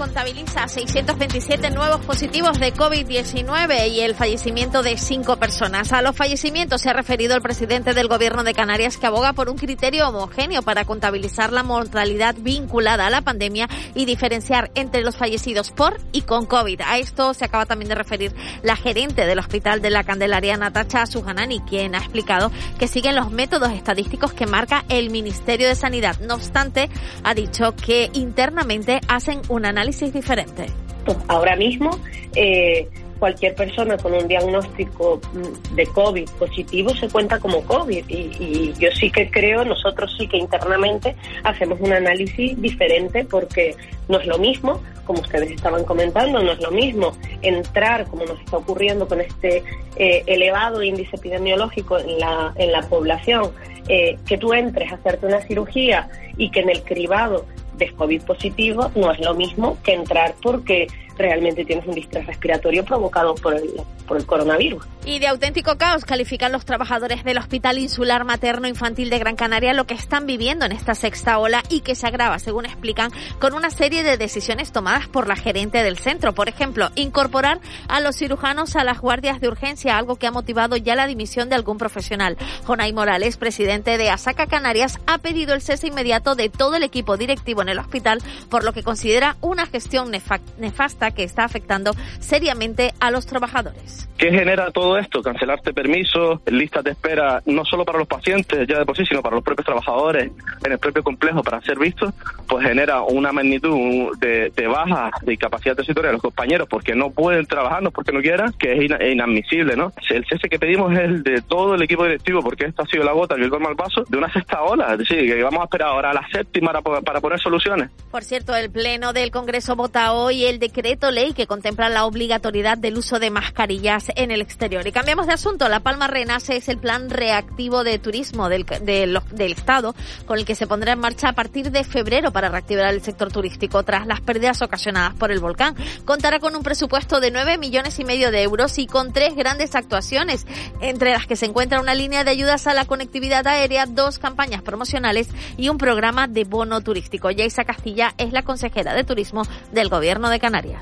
[0.00, 5.92] contabiliza 627 nuevos positivos de COVID-19 y el fallecimiento de cinco personas.
[5.92, 9.50] A los fallecimientos se ha referido el presidente del Gobierno de Canarias que aboga por
[9.50, 15.18] un criterio homogéneo para contabilizar la mortalidad vinculada a la pandemia y diferenciar entre los
[15.18, 16.80] fallecidos por y con COVID.
[16.80, 21.04] A esto se acaba también de referir la gerente del Hospital de la Candelaria, Natacha
[21.04, 26.18] Sujanani, quien ha explicado que siguen los métodos estadísticos que marca el Ministerio de Sanidad.
[26.20, 26.88] No obstante,
[27.22, 30.66] ha dicho que internamente hacen un análisis diferente.
[31.04, 31.90] Pues ahora mismo,
[32.34, 32.88] eh,
[33.20, 38.90] cualquier persona con un diagnóstico mm, de COVID positivo se cuenta como COVID y, yo
[38.92, 43.76] sí que creo, nosotros sí que internamente hacemos un análisis diferente porque
[44.08, 48.40] no es lo mismo, como ustedes estaban comentando, no es lo mismo entrar, como nos
[48.40, 49.62] está ocurriendo con este
[49.96, 53.52] eh, elevado índice epidemiológico en la, en la población,
[53.88, 57.44] eh, que tú entres a hacerte una cirugía y que en el cribado
[57.80, 62.84] de COVID positivo no es lo mismo que entrar porque realmente tienes un distrés respiratorio
[62.84, 63.70] provocado por el,
[64.06, 64.84] por el coronavirus.
[65.04, 69.72] Y de auténtico caos califican los trabajadores del Hospital Insular Materno Infantil de Gran Canaria
[69.72, 73.54] lo que están viviendo en esta sexta ola y que se agrava, según explican, con
[73.54, 76.34] una serie de decisiones tomadas por la gerente del centro.
[76.34, 80.76] Por ejemplo, incorporar a los cirujanos a las guardias de urgencia, algo que ha motivado
[80.76, 82.36] ya la dimisión de algún profesional.
[82.66, 87.16] Jonay Morales, presidente de Asaca Canarias, ha pedido el cese inmediato de todo el equipo
[87.16, 90.10] directivo en el hospital, por lo que considera una gestión
[90.58, 94.08] nefasta que está afectando seriamente a los trabajadores.
[94.18, 95.22] ¿Qué genera todo esto?
[95.22, 99.22] Cancelarte permisos, listas de espera, no solo para los pacientes ya de por sí, sino
[99.22, 100.30] para los propios trabajadores
[100.62, 102.12] en el propio complejo para ser vistos,
[102.46, 107.46] pues genera una magnitud de, baja de incapacidad territorial de los compañeros porque no pueden
[107.46, 109.90] trabajar, no porque no quieran, que es inadmisible, ¿no?
[110.10, 113.04] El cese que pedimos es el de todo el equipo directivo porque esta ha sido
[113.04, 115.64] la gota que el mal paso de una sexta ola, es decir, que vamos a
[115.64, 117.90] esperar ahora a la séptima para, para poner soluciones.
[118.10, 122.76] Por cierto, el Pleno del Congreso vota hoy el decreto ley que contempla la obligatoriedad
[122.76, 124.86] del uso de mascarillas en el exterior.
[124.86, 125.68] Y cambiamos de asunto.
[125.68, 129.94] La Palma Renace es el plan reactivo de turismo del, del, del Estado
[130.26, 133.32] con el que se pondrá en marcha a partir de febrero para reactivar el sector
[133.32, 135.74] turístico tras las pérdidas ocasionadas por el volcán.
[136.04, 139.74] Contará con un presupuesto de 9 millones y medio de euros y con tres grandes
[139.74, 140.46] actuaciones,
[140.80, 144.62] entre las que se encuentra una línea de ayudas a la conectividad aérea, dos campañas
[144.62, 147.30] promocionales y un programa de bono turístico.
[147.30, 150.79] Yaisa Castilla es la consejera de turismo del Gobierno de Canarias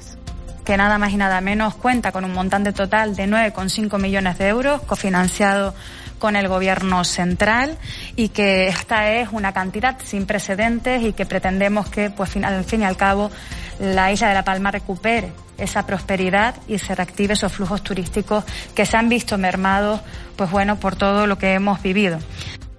[0.68, 4.48] que nada más y nada menos cuenta con un montante total de 9,5 millones de
[4.48, 5.74] euros cofinanciado
[6.18, 7.78] con el gobierno central
[8.16, 12.82] y que esta es una cantidad sin precedentes y que pretendemos que pues al fin
[12.82, 13.30] y al cabo
[13.78, 18.84] la isla de La Palma recupere esa prosperidad y se reactive esos flujos turísticos que
[18.84, 20.02] se han visto mermados
[20.36, 22.18] pues bueno por todo lo que hemos vivido.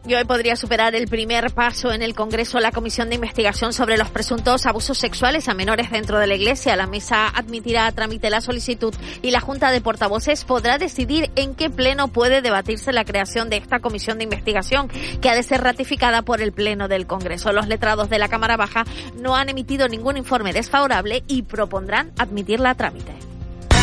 [0.09, 3.95] Y hoy podría superar el primer paso en el Congreso la Comisión de Investigación sobre
[3.95, 6.75] los presuntos abusos sexuales a menores dentro de la Iglesia.
[6.75, 11.53] La mesa admitirá a trámite la solicitud y la Junta de Portavoces podrá decidir en
[11.53, 14.87] qué pleno puede debatirse la creación de esta comisión de investigación,
[15.21, 17.53] que ha de ser ratificada por el Pleno del Congreso.
[17.53, 18.85] Los letrados de la Cámara Baja
[19.21, 23.13] no han emitido ningún informe desfavorable y propondrán admitirla a trámite.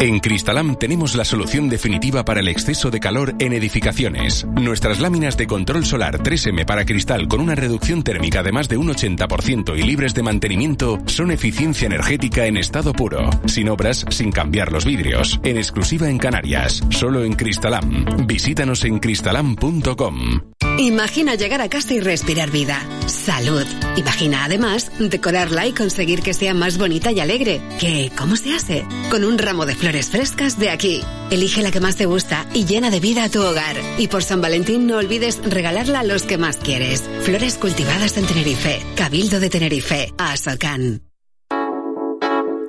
[0.00, 4.46] En Cristalam tenemos la solución definitiva para el exceso de calor en edificaciones.
[4.46, 8.76] Nuestras láminas de control solar 3M para cristal con una reducción térmica de más de
[8.76, 14.30] un 80% y libres de mantenimiento son eficiencia energética en estado puro, sin obras, sin
[14.30, 18.04] cambiar los vidrios, en exclusiva en Canarias, solo en Cristalam.
[18.24, 20.42] Visítanos en cristalam.com.
[20.78, 23.66] Imagina llegar a casa y respirar vida, salud.
[23.96, 27.60] Imagina además decorarla y conseguir que sea más bonita y alegre.
[27.80, 28.12] ¿Qué?
[28.16, 28.86] ¿Cómo se hace?
[29.10, 31.02] Con un ramo de flores frescas de aquí.
[31.30, 33.76] Elige la que más te gusta y llena de vida a tu hogar.
[33.98, 37.08] Y por San Valentín no olvides regalarla a los que más quieres.
[37.22, 38.80] Flores cultivadas en Tenerife.
[38.96, 40.12] Cabildo de Tenerife.
[40.18, 41.02] Asocan.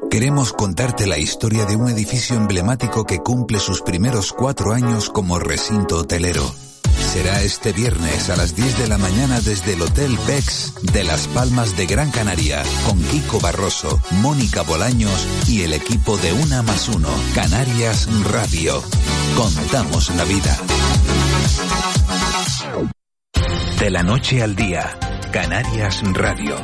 [0.09, 5.37] Queremos contarte la historia de un edificio emblemático que cumple sus primeros cuatro años como
[5.37, 6.68] recinto hotelero
[7.13, 11.27] Será este viernes a las 10 de la mañana desde el Hotel Bex de Las
[11.27, 16.87] Palmas de Gran Canaria con Kiko Barroso, Mónica Bolaños y el equipo de Una más
[16.87, 18.83] Uno, Canarias Radio.
[19.35, 20.57] Contamos la vida.
[23.79, 24.97] De la noche al día,
[25.31, 26.57] Canarias Radio.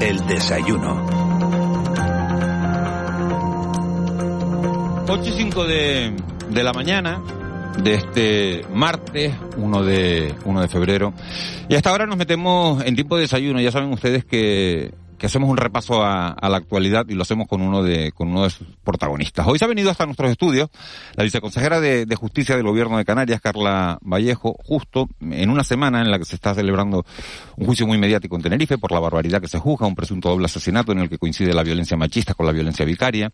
[0.00, 1.27] El desayuno.
[5.08, 6.12] 8 y 5 de,
[6.50, 7.22] de la mañana
[7.82, 11.14] de este martes 1 de, 1 de febrero.
[11.68, 13.58] Y hasta ahora nos metemos en tiempo de desayuno.
[13.60, 17.60] Ya saben ustedes que que hacemos un repaso a, la actualidad y lo hacemos con
[17.60, 19.46] uno de con uno de sus protagonistas.
[19.46, 20.70] Hoy se ha venido hasta nuestros estudios
[21.14, 26.10] la viceconsejera de, Justicia del Gobierno de Canarias, Carla Vallejo, justo en una semana en
[26.10, 27.04] la que se está celebrando
[27.56, 30.46] un juicio muy mediático en Tenerife por la barbaridad que se juzga, un presunto doble
[30.46, 33.32] asesinato en el que coincide la violencia machista con la violencia vicaria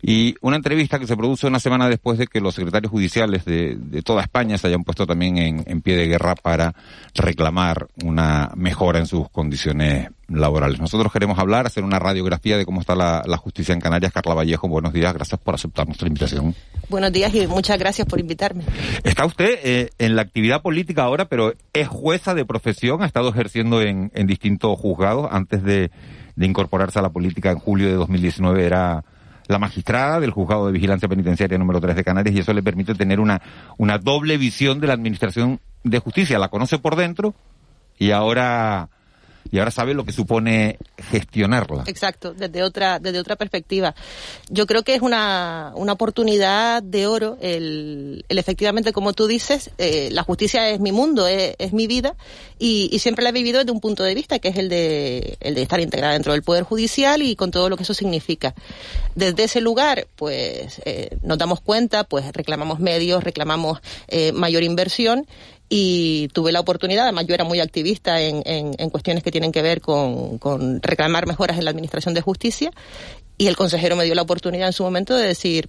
[0.00, 3.76] y una entrevista que se produce una semana después de que los secretarios judiciales de,
[4.04, 6.72] toda España se hayan puesto también en, en, pie de guerra para
[7.14, 10.78] reclamar una mejora en sus condiciones laborales.
[10.78, 14.12] Nosotros queremos hablar, hacer una radiografía de cómo está la, justicia en Canarias.
[14.12, 16.54] Carla Vallejo, buenos días, gracias por aceptar nuestra invitación.
[16.88, 18.64] Buenos días y muchas gracias por invitarme.
[19.02, 23.30] Está usted eh, en la actividad política ahora, pero es jueza de profesión, ha estado
[23.30, 25.90] ejerciendo en, en distintos juzgados antes de,
[26.36, 29.04] de incorporarse a la política en julio de 2019, era
[29.48, 32.94] la magistrada del Juzgado de Vigilancia Penitenciaria número 3 de Canarias y eso le permite
[32.94, 33.40] tener una,
[33.78, 36.38] una doble visión de la Administración de Justicia.
[36.38, 37.34] La conoce por dentro
[37.98, 38.90] y ahora
[39.50, 40.78] y ahora sabe lo que supone
[41.10, 41.84] gestionarla.
[41.86, 43.94] Exacto, desde otra, desde otra perspectiva.
[44.50, 49.70] Yo creo que es una, una oportunidad de oro el, el efectivamente, como tú dices,
[49.78, 52.14] eh, la justicia es mi mundo, es, es mi vida
[52.58, 55.38] y, y, siempre la he vivido desde un punto de vista que es el de,
[55.40, 58.54] el de estar integrada dentro del Poder Judicial y con todo lo que eso significa.
[59.14, 65.26] Desde ese lugar, pues eh, nos damos cuenta, pues reclamamos medios, reclamamos eh, mayor inversión
[65.68, 69.52] y tuve la oportunidad, además yo era muy activista en, en, en cuestiones que tienen
[69.52, 72.70] que ver con, con, reclamar mejoras en la Administración de Justicia,
[73.36, 75.68] y el consejero me dio la oportunidad en su momento de decir,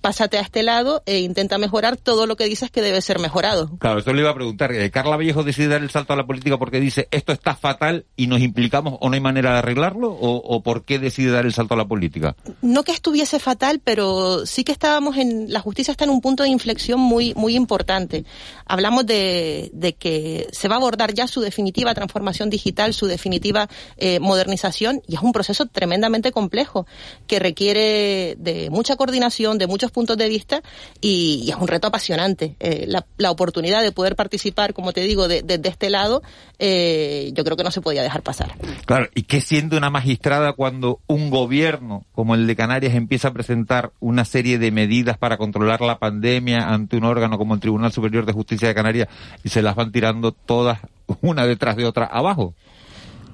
[0.00, 3.70] pásate a este lado e intenta mejorar todo lo que dices que debe ser mejorado.
[3.78, 4.72] Claro, eso le iba a preguntar.
[4.72, 8.06] Eh, Carla Vallejo decide dar el salto a la política porque dice esto está fatal
[8.16, 11.46] y nos implicamos o no hay manera de arreglarlo o, o por qué decide dar
[11.46, 12.36] el salto a la política.
[12.62, 16.42] No que estuviese fatal, pero sí que estábamos en la justicia está en un punto
[16.42, 18.24] de inflexión muy muy importante.
[18.66, 23.68] Hablamos de, de que se va a abordar ya su definitiva transformación digital, su definitiva
[23.96, 26.86] eh, modernización y es un proceso tremendamente complejo
[27.26, 30.62] que requiere de mucha coordinación, de muchos puntos de vista
[31.00, 32.56] y, es un reto apasionante.
[32.60, 36.22] Eh, la, oportunidad de poder participar, como te digo, desde de, este lado,
[36.58, 38.54] eh, yo creo que no se podía dejar pasar.
[38.86, 43.32] Claro, ¿y qué siendo una magistrada cuando un gobierno como el de Canarias empieza a
[43.32, 47.92] presentar una serie de medidas para controlar la pandemia ante un órgano como el Tribunal
[47.92, 49.08] Superior de Justicia de Canarias
[49.44, 50.80] y se las van tirando todas
[51.20, 52.54] una detrás de otra abajo?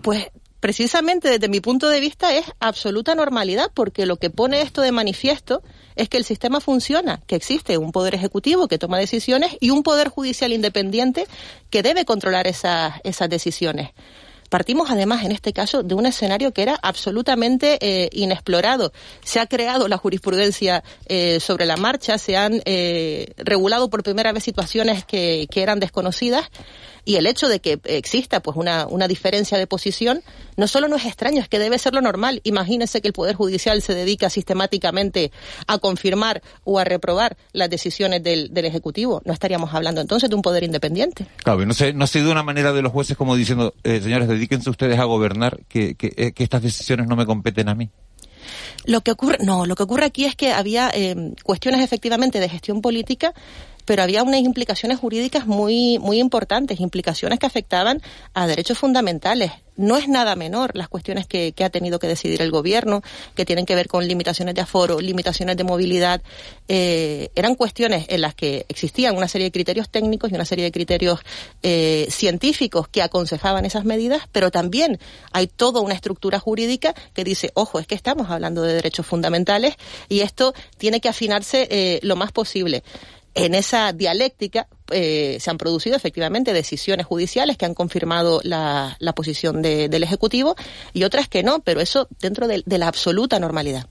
[0.02, 0.28] Pues
[0.64, 4.92] precisamente desde mi punto de vista es absoluta normalidad porque lo que pone esto de
[4.92, 5.62] manifiesto
[5.94, 9.82] es que el sistema funciona, que existe un poder ejecutivo que toma decisiones y un
[9.82, 11.26] poder judicial independiente
[11.68, 13.90] que debe controlar esas, esas decisiones.
[14.48, 18.92] Partimos además en este caso de un escenario que era absolutamente eh, inexplorado.
[19.22, 24.32] Se ha creado la jurisprudencia eh, sobre la marcha, se han eh, regulado por primera
[24.32, 26.48] vez situaciones que, que eran desconocidas
[27.04, 30.22] y el hecho de que exista pues una, una diferencia de posición
[30.56, 32.40] no solo no es extraño, es que debe ser lo normal.
[32.44, 35.32] Imagínese que el Poder Judicial se dedica sistemáticamente
[35.66, 39.20] a confirmar o a reprobar las decisiones del, del Ejecutivo.
[39.24, 41.26] No estaríamos hablando entonces de un poder independiente.
[41.42, 44.28] Claro, no se, no se de una manera de los jueces como diciendo, eh, señores,
[44.28, 47.90] dedíquense ustedes a gobernar, que, que, eh, que estas decisiones no me competen a mí.
[48.84, 52.48] Lo que ocurre, no, lo que ocurre aquí es que había eh, cuestiones efectivamente de
[52.48, 53.32] gestión política
[53.84, 59.52] pero había unas implicaciones jurídicas muy, muy importantes, implicaciones que afectaban a derechos fundamentales.
[59.76, 63.02] No es nada menor las cuestiones que, que ha tenido que decidir el gobierno,
[63.34, 66.22] que tienen que ver con limitaciones de aforo, limitaciones de movilidad.
[66.68, 70.64] Eh, eran cuestiones en las que existían una serie de criterios técnicos y una serie
[70.64, 71.20] de criterios
[71.64, 75.00] eh, científicos que aconsejaban esas medidas, pero también
[75.32, 79.74] hay toda una estructura jurídica que dice, ojo, es que estamos hablando de derechos fundamentales
[80.08, 82.84] y esto tiene que afinarse eh, lo más posible
[83.34, 89.12] en esa dialéctica eh, se han producido efectivamente decisiones judiciales que han confirmado la, la
[89.12, 90.54] posición de, del Ejecutivo
[90.92, 93.86] y otras que no, pero eso dentro de, la absoluta normalidad.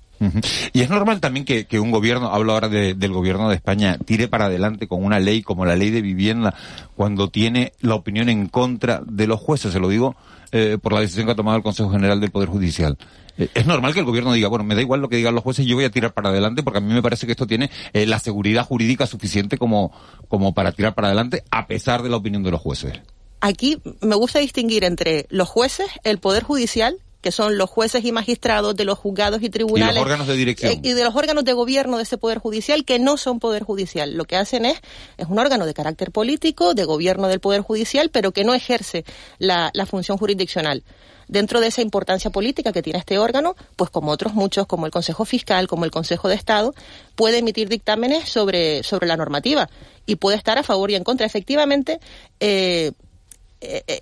[0.72, 3.98] Y es normal también que, que un gobierno, hablo ahora de, del gobierno de España,
[4.06, 6.56] tire para adelante con una ley como la ley de vivienda
[6.96, 10.16] cuando tiene la opinión en contra de los jueces, se lo digo
[10.54, 12.98] eh, por la decisión que ha tomado el Consejo General del Poder Judicial.
[13.38, 15.44] Eh, es normal que el gobierno diga, bueno, me da igual lo que digan los
[15.44, 17.72] jueces, yo voy a tirar para adelante porque a mí me parece que esto tiene
[17.94, 19.92] eh, la seguridad jurídica suficiente como,
[20.28, 22.94] como para tirar para adelante a pesar de la opinión de los jueces.
[23.42, 28.12] Aquí me gusta distinguir entre los jueces, el Poder Judicial que son los jueces y
[28.12, 29.96] magistrados de los juzgados y tribunales.
[29.96, 30.74] Y los órganos de dirección.
[30.74, 33.64] Eh, y de los órganos de gobierno de ese Poder Judicial, que no son Poder
[33.64, 34.14] Judicial.
[34.16, 34.80] Lo que hacen es,
[35.18, 39.06] es un órgano de carácter político, de gobierno del Poder Judicial, pero que no ejerce
[39.40, 40.84] la, la función jurisdiccional
[41.30, 44.92] dentro de esa importancia política que tiene este órgano, pues como otros muchos, como el
[44.92, 46.76] Consejo Fiscal, como el Consejo de Estado,
[47.16, 49.70] puede emitir dictámenes sobre, sobre la normativa
[50.06, 51.26] y puede estar a favor y en contra.
[51.26, 52.02] Efectivamente,
[52.42, 52.92] eh,
[53.62, 54.02] eh, eh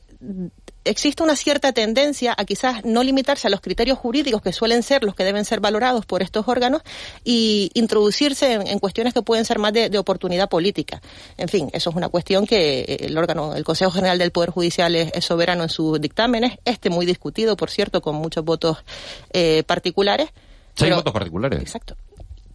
[0.84, 5.04] existe una cierta tendencia a quizás no limitarse a los criterios jurídicos que suelen ser
[5.04, 6.82] los que deben ser valorados por estos órganos
[7.24, 11.02] y introducirse en, cuestiones que pueden ser más de, oportunidad política.
[11.38, 14.50] En fin, eso es una cuestión que eh, el órgano, el Consejo General del Poder
[14.50, 18.84] Judicial es, soberano en sus dictámenes, este muy discutido, por cierto, con muchos votos
[19.32, 20.30] eh, particulares.
[20.76, 21.60] Seis votos particulares.
[21.60, 21.96] Exacto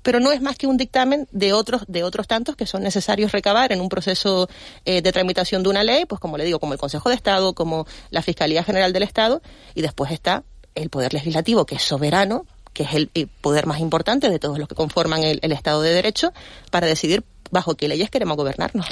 [0.06, 3.32] pero no es más que un dictamen de otros, de otros tantos que son necesarios
[3.32, 4.48] recabar en un proceso
[4.84, 7.54] eh, de tramitación de una ley, pues como le digo, como el Consejo de Estado,
[7.54, 9.42] como la Fiscalía General del Estado,
[9.74, 10.44] y después está
[10.76, 13.10] el Poder Legislativo, que es soberano, que es el,
[13.40, 16.32] poder más importante de todos los que conforman el, Estado de Derecho,
[16.70, 18.86] para decidir bajo qué leyes queremos gobernarnos.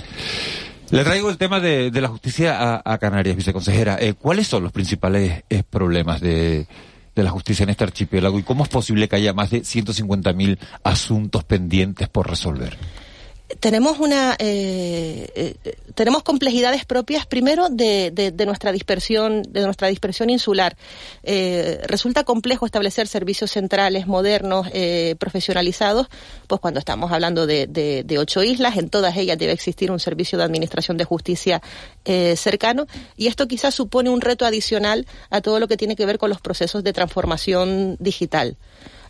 [0.91, 3.99] Le traigo el tema de, la justicia a, Canarias, viceconsejera.
[4.01, 6.67] Eh, ¿Cuáles son los principales eh, problemas de,
[7.15, 10.59] de la justicia en este archipiélago y cómo es posible que haya más de 150.000
[10.83, 12.77] asuntos pendientes por resolver
[13.61, 20.31] tenemos una eh, eh, tenemos complejidades propias primero de, de, nuestra dispersión de nuestra dispersión
[20.31, 20.77] insular.
[21.23, 24.69] Eh, resulta complejo establecer servicios centrales modernos
[25.19, 26.09] profesionalizados.
[26.47, 30.39] Pues cuando estamos hablando de, de, ocho islas en todas ellas debe existir un servicio
[30.39, 31.63] de administración de justicia
[32.05, 32.87] cercano.
[33.17, 36.31] Y esto quizás supone un reto adicional a todo lo que tiene que ver con
[36.31, 38.57] los procesos de transformación digital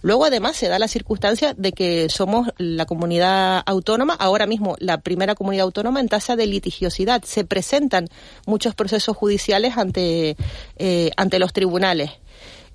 [0.04, 5.00] Luego, además, se da la circunstancia de que somos la comunidad autónoma, ahora mismo la
[5.00, 7.22] primera comunidad autónoma en tasa de litigiosidad.
[7.24, 8.08] Se presentan
[8.46, 10.36] muchos procesos judiciales ante,
[10.76, 12.10] eh, ante los tribunales.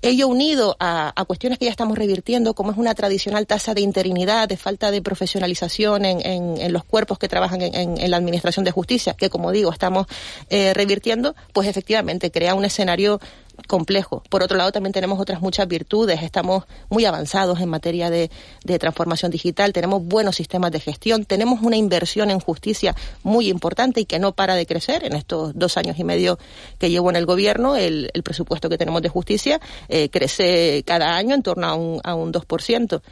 [0.02, 4.48] Ello unido a, cuestiones que ya estamos revirtiendo, como es una tradicional tasa de interinidad,
[4.48, 9.12] de falta de profesionalización en, en, los cuerpos que trabajan en, la Administración de Justicia,
[9.12, 10.06] que como digo, estamos
[10.48, 13.20] eh, revirtiendo, pues efectivamente crea un escenario
[13.66, 14.22] complejo.
[14.28, 16.22] Por otro lado, también tenemos otras muchas virtudes.
[16.22, 18.30] Estamos muy avanzados en materia de,
[18.78, 24.04] transformación digital, tenemos buenos sistemas de gestión, tenemos una inversión en justicia muy importante y
[24.04, 25.04] que no para de crecer.
[25.04, 26.38] En estos dos años y medio
[26.78, 31.34] que llevo en el gobierno, el, presupuesto que tenemos de justicia eh, crece cada año
[31.34, 33.02] en torno a un, a un 2%.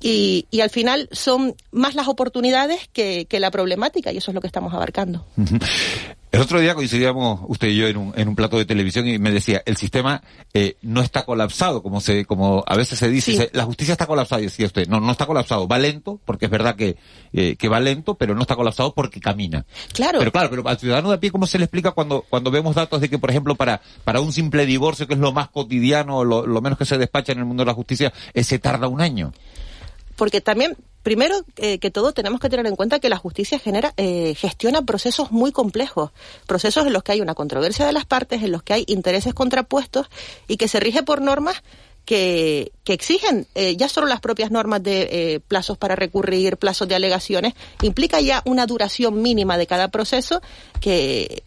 [0.00, 4.40] Y, y, al final son más las oportunidades que, la problemática y eso es lo
[4.40, 5.24] que estamos abarcando.
[6.34, 9.20] El otro día coincidíamos usted y yo en un, en un plato de televisión y
[9.20, 10.20] me decía, el sistema
[10.52, 14.40] eh, no está colapsado, como se, como a veces se dice, la justicia está colapsada,
[14.40, 16.96] y decía usted, no, no está colapsado, va lento, porque es verdad que,
[17.32, 19.64] eh, que va lento, pero no está colapsado porque camina.
[19.92, 20.18] Claro.
[20.18, 22.74] Pero claro, pero al ciudadano de a pie, ¿cómo se le explica cuando, cuando vemos
[22.74, 26.24] datos de que, por ejemplo, para, para un simple divorcio, que es lo más cotidiano,
[26.24, 28.88] lo, lo menos que se despacha en el mundo de la justicia, eh, se tarda
[28.88, 29.32] un año?
[30.16, 33.92] Porque también Primero eh, que todo tenemos que tener en cuenta que la justicia genera,
[33.98, 36.12] eh, gestiona procesos muy complejos,
[36.46, 39.34] procesos en los que hay una controversia de las partes, en los que hay intereses
[39.34, 40.08] contrapuestos
[40.48, 41.62] y que se rige por normas
[42.04, 46.94] que, que exigen eh, ya solo las propias normas de plazos para recurrir, plazos de
[46.94, 50.40] alegaciones, implica ya una duración mínima de cada proceso
[50.80, 51.42] que,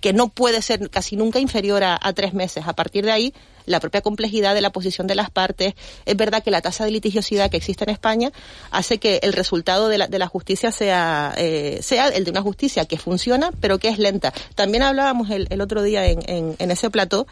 [0.00, 2.64] que no puede ser casi nunca inferior a, tres meses.
[2.66, 3.34] A partir de ahí,
[3.64, 5.74] la propia complejidad de la posición de las partes.
[6.04, 8.30] Es verdad que la tasa de litigiosidad que existe en España
[8.70, 12.42] hace que el resultado de la, de la justicia sea, eh, sea el de una
[12.42, 14.32] justicia que funciona, pero que es lenta.
[14.54, 17.26] También hablábamos el, el otro día en, en, en ese plató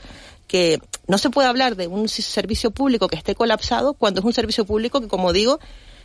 [0.47, 4.33] que no se puede hablar de un servicio público que esté colapsado cuando es un
[4.33, 5.59] servicio público que, como digo,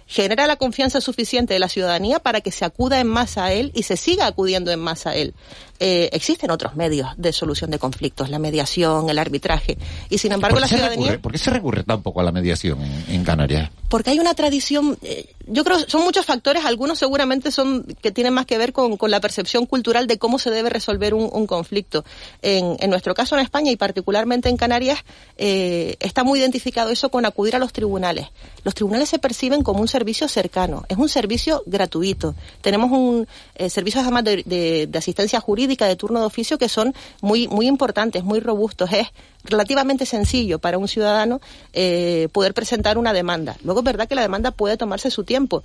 [0.09, 3.71] genera la confianza suficiente de la ciudadanía para que se acuda en masa a él
[3.75, 5.35] y se siga acudiendo en masa a él.
[5.81, 9.77] Eh, existen otros medios de solución de conflictos, la mediación, el arbitraje,
[10.09, 11.21] y sin embargo la ciudadanía...
[11.21, 13.71] ¿Por qué se recurre tan poco a la mediación en, Canarias?
[13.87, 18.33] Porque hay una tradición, eh, yo creo son muchos factores, algunos seguramente son que tienen
[18.33, 22.03] más que ver con, la percepción cultural de cómo se debe resolver un, conflicto.
[22.41, 24.99] En, nuestro caso en España y particularmente en Canarias
[25.37, 28.27] eh, está muy identificado eso con acudir a los tribunales.
[28.65, 32.35] Los tribunales se perciben como un servicio cercano, es un servicio gratuito.
[32.61, 33.27] Tenemos un
[33.69, 38.39] servicio además de asistencia jurídica de turno de oficio que son muy, muy importantes, muy
[38.39, 38.91] robustos.
[38.93, 39.07] Es
[39.43, 41.39] relativamente sencillo para un ciudadano
[41.73, 43.55] eh, poder presentar una demanda.
[43.63, 45.63] Luego es verdad que la demanda puede tomarse su tiempo,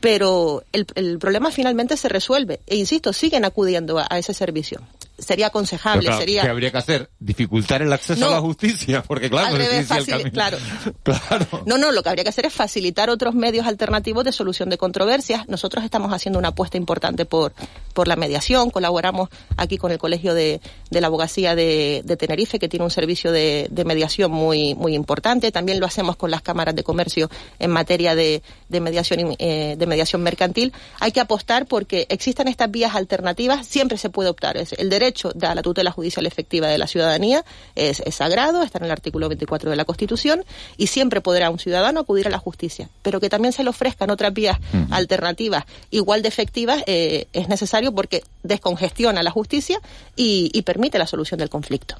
[0.00, 2.60] pero el, problema finalmente se resuelve.
[2.66, 4.80] E insisto, siguen acudiendo a, ese servicio.
[5.22, 6.12] Sería aconsejable.
[6.12, 6.42] sería...
[6.42, 7.10] ¿Qué habría que hacer?
[7.18, 9.02] ¿Dificultar el acceso a la justicia?
[9.02, 10.58] Porque claro,
[11.02, 11.46] claro.
[11.66, 14.78] No, no, lo que habría que hacer es facilitar otros medios alternativos de solución de
[14.78, 15.48] controversias.
[15.48, 17.52] Nosotros estamos haciendo una apuesta importante por,
[17.94, 18.70] por la mediación.
[18.70, 20.60] Colaboramos aquí con el Colegio de,
[20.90, 24.94] de la Abogacía de, de, Tenerife, que tiene un servicio de, de, mediación muy, muy
[24.94, 25.52] importante.
[25.52, 29.86] También lo hacemos con las cámaras de comercio en materia de, de mediación, eh, de
[29.86, 30.72] mediación mercantil.
[31.00, 33.66] Hay que apostar porque existan estas vías alternativas.
[33.66, 34.56] Siempre se puede optar.
[34.56, 35.11] Es el derecho
[35.42, 39.28] a la tutela judicial efectiva de la ciudadanía es, es sagrado, está en el artículo
[39.28, 40.44] 24 de la Constitución
[40.76, 42.88] y siempre podrá un ciudadano acudir a la justicia.
[43.02, 44.58] Pero que también se le ofrezcan otras vías
[44.90, 49.78] alternativas igual de efectivas eh, es necesario porque descongestiona la justicia
[50.16, 51.96] y, permite la solución del conflicto.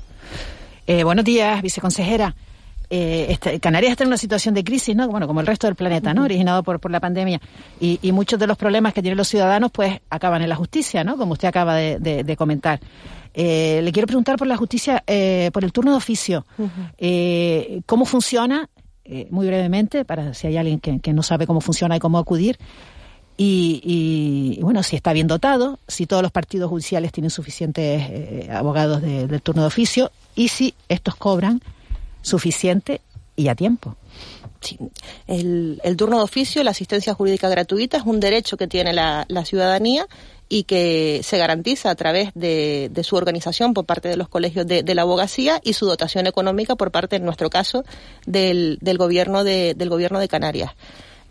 [0.87, 2.35] Eh, buenos días, viceconsejera.
[2.95, 5.09] Eh, Canarias está en una situación de crisis, ¿no?
[5.09, 6.25] Bueno, como el resto del planeta, ¿no?
[6.25, 7.41] Originado por, por la pandemia.
[7.81, 11.17] Y, muchos de los problemas que tienen los ciudadanos, pues, acaban en la justicia, ¿no?
[11.17, 12.81] Como usted acaba de, comentar.
[13.33, 16.45] Eh, le quiero preguntar por la justicia, eh, por el turno de oficio.
[17.87, 18.69] ¿Cómo funciona?
[19.31, 22.59] muy brevemente, para si hay alguien que, no sabe cómo funciona y cómo acudir.
[23.39, 29.41] Y, bueno, si está bien dotado, si todos los partidos judiciales tienen suficientes abogados del
[29.41, 31.63] turno de oficio y si estos cobran
[32.23, 33.00] suficiente
[33.37, 33.97] y a tiempo.
[35.26, 40.07] El, turno de oficio, la asistencia jurídica gratuita, es un derecho que tiene la, ciudadanía
[40.49, 44.95] y que se garantiza a través de, su organización por parte de los colegios de,
[44.95, 47.85] la abogacía y su dotación económica por parte, en nuestro caso,
[48.26, 50.73] del, del gobierno de, del gobierno de Canarias.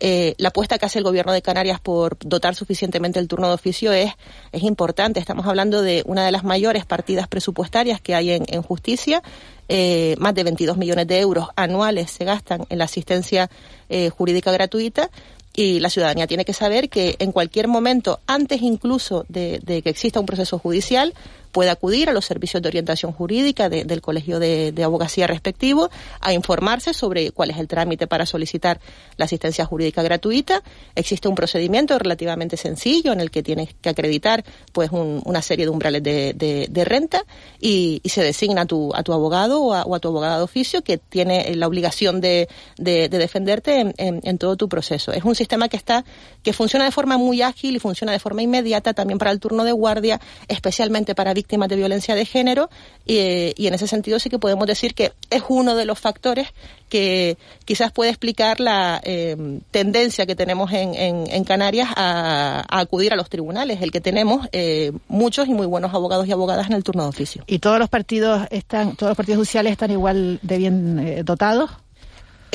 [0.04, 3.54] Eh, la apuesta que hace el gobierno de Canarias por dotar suficientemente el turno de
[3.54, 4.12] oficio es,
[4.52, 5.20] importante.
[5.20, 9.22] Estamos hablando de una de las mayores partidas presupuestarias que hay en, justicia.
[9.70, 13.52] Eh, más de 22 millones de euros anuales se gastan en la asistencia
[13.90, 15.12] eh, jurídica gratuita
[15.54, 20.20] y la ciudadanía tiene que saber que en cualquier momento, antes incluso de, que exista
[20.20, 21.14] un proceso judicial,
[21.52, 25.90] puede acudir a los servicios de orientación jurídica del colegio de, abogacía respectivo
[26.20, 28.80] a informarse sobre cuál es el trámite para solicitar
[29.18, 30.64] la asistencia jurídica gratuita.
[30.96, 35.70] Existe un procedimiento relativamente sencillo en el que tienes que acreditar pues una serie de
[35.70, 37.24] umbrales de, renta
[37.60, 40.98] y, se designa a tu, a tu abogado o a, tu abogado de oficio que
[40.98, 45.14] tiene la obligación de, defenderte en, todo tu proceso.
[45.14, 46.04] Es un sistema que está
[46.44, 49.64] que funciona de forma muy ágil y funciona de forma inmediata también para el turno
[49.64, 52.70] de guardia, especialmente para víctimas de violencia de género
[53.06, 56.48] y, en ese sentido sí que podemos decir que es uno de los factores
[56.88, 63.16] que quizás puede explicar la eh, tendencia que tenemos en, en, Canarias a, acudir a
[63.16, 66.84] los tribunales, el que tenemos eh, muchos y muy buenos abogados y abogadas en el
[66.84, 67.44] turno de oficio.
[67.48, 71.72] ¿Y todos los partidos están, todos los partidos judiciales están igual de bien eh, dotados?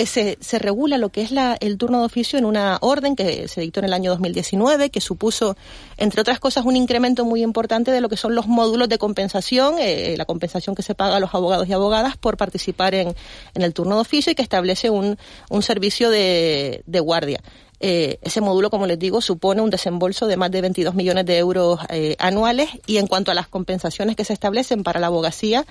[0.05, 3.49] Se, se, regula lo que es la, el turno de oficio en una orden que
[3.49, 5.57] se dictó en el año 2019, que supuso,
[5.97, 9.77] entre otras cosas, un incremento muy importante de lo que son los módulos de compensación,
[9.79, 13.15] eh, la compensación que se paga a los abogados y abogadas por participar en,
[13.55, 15.17] en el turno de oficio y que establece un,
[15.49, 17.41] un servicio de, de guardia.
[17.79, 21.37] Eh, ese módulo, como les digo, supone un desembolso de más de 22 millones de
[21.37, 25.67] euros eh, anuales y en cuanto a las compensaciones que se establecen para la abogacía,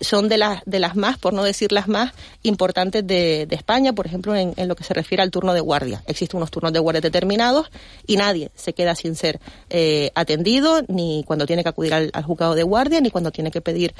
[0.00, 4.06] son de las, de las más, por no decir las más importantes de, España, por
[4.06, 6.02] ejemplo, en, lo que se refiere al turno de guardia.
[6.06, 7.70] Existen unos turnos de guardia determinados
[8.06, 12.54] y nadie se queda sin ser eh, atendido, ni cuando tiene que acudir al, juzgado
[12.54, 13.94] de guardia, ni cuando tiene que pedir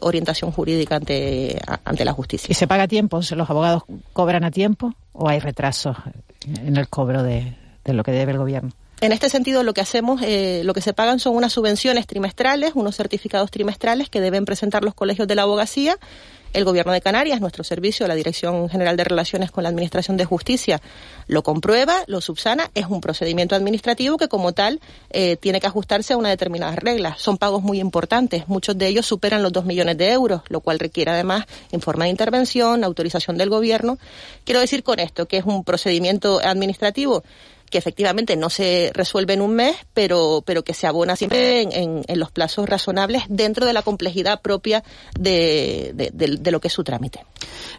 [0.00, 2.48] orientación jurídica ante, ante la justicia.
[2.50, 3.20] ¿Y se paga a tiempo?
[3.30, 5.96] ¿Los abogados cobran a tiempo o hay retrasos?
[6.46, 8.70] en el cobro de, lo que debe el gobierno.
[9.02, 12.72] En este sentido, lo que hacemos, eh, lo que se pagan son unas subvenciones trimestrales,
[12.74, 15.96] unos certificados trimestrales que deben presentar los colegios de la abogacía.
[16.52, 20.24] El Gobierno de Canarias, nuestro servicio, la Dirección General de Relaciones con la Administración de
[20.24, 20.82] Justicia,
[21.28, 22.70] lo comprueba, lo subsana.
[22.74, 27.22] Es un procedimiento administrativo que, como tal, eh, tiene que ajustarse a unas determinadas reglas.
[27.22, 28.48] Son pagos muy importantes.
[28.48, 32.10] Muchos de ellos superan los dos millones de euros, lo cual requiere, además, informe de
[32.10, 33.96] intervención, autorización del Gobierno.
[34.44, 37.22] Quiero decir con esto que es un procedimiento administrativo
[37.70, 42.02] que efectivamente no se resuelve en un mes, pero, pero que se abona siempre en,
[42.06, 44.82] en, los plazos razonables dentro de la complejidad propia
[45.18, 47.24] de, de, lo que es su trámite.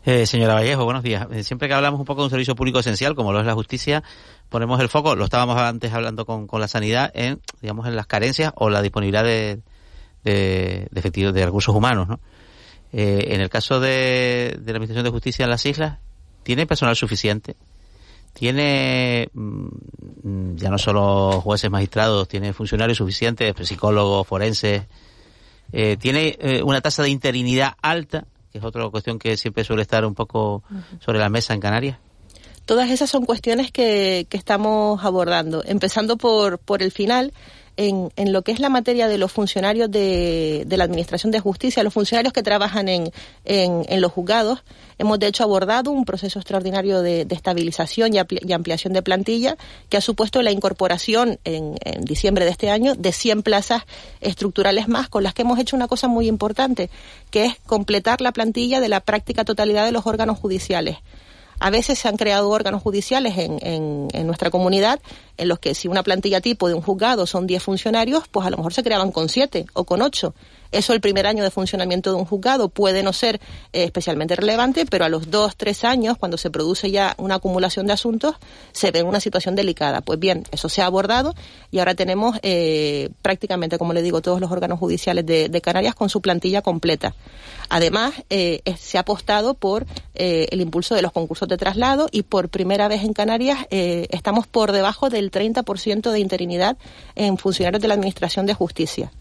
[0.06, 1.28] Eh, señora Vallejo, buenos días.
[1.32, 3.54] Eh, siempre que hablamos un poco de un servicio público esencial, como lo es la
[3.54, 4.02] justicia,
[4.50, 8.08] ponemos el foco, lo estábamos antes hablando con, con la sanidad, en, digamos, en las
[8.08, 9.60] carencias o la disponibilidad de,
[10.24, 12.20] de, de, de recursos humanos, ¿no?
[12.94, 16.00] Eh, en el caso de, de la Administración de Justicia en las islas,
[16.44, 17.56] ¿tiene personal suficiente?
[18.34, 24.84] Tiene mm, ya no solo jueces magistrados, tiene funcionarios suficientes, psicólogos, forenses,
[25.72, 29.82] eh, tiene eh, una tasa de interinidad alta, que es otra cuestión que siempre suele
[29.82, 30.64] estar un poco
[31.00, 31.98] sobre la mesa en Canarias.
[32.66, 37.34] Todas esas son cuestiones que, que estamos abordando, empezando por, por el final
[37.78, 41.40] en, en, lo que es la materia de los funcionarios de, de la Administración de
[41.40, 43.12] Justicia, los funcionarios que trabajan en,
[44.02, 44.64] los juzgados.
[44.98, 49.58] Hemos, de hecho, abordado un proceso extraordinario de, estabilización y, y, ampliación de plantilla
[49.90, 53.84] que ha supuesto la incorporación en, en diciembre de este año de 100 plazas
[54.20, 56.90] estructurales más, con las que hemos hecho una cosa muy importante,
[57.30, 60.98] que es completar la plantilla de la práctica totalidad de los órganos judiciales.
[61.62, 65.00] A veces se han creado órganos judiciales en, en, en, nuestra comunidad
[65.38, 68.50] en los que si una plantilla tipo de un juzgado son 10 funcionarios, pues a
[68.50, 70.34] lo mejor se creaban con 7 o con 8.
[70.72, 73.40] Eso el primer año de funcionamiento de un juzgado puede no ser
[73.74, 77.88] eh, especialmente relevante, pero a los dos, tres años, cuando se produce ya una acumulación
[77.88, 78.36] de asuntos,
[78.72, 80.02] se ve una situación delicada.
[80.02, 81.34] Pues bien, eso se ha abordado
[81.72, 85.96] y ahora tenemos eh, prácticamente, como le digo, todos los órganos judiciales de, de Canarias
[85.96, 87.16] con su plantilla completa.
[87.70, 92.24] Además, eh, se ha apostado por eh, el impulso de los concursos de traslado y
[92.24, 96.78] por primera vez en Canarias eh, estamos por debajo del 30% de interinidad
[97.16, 99.12] en funcionarios de la Administración de Justicia.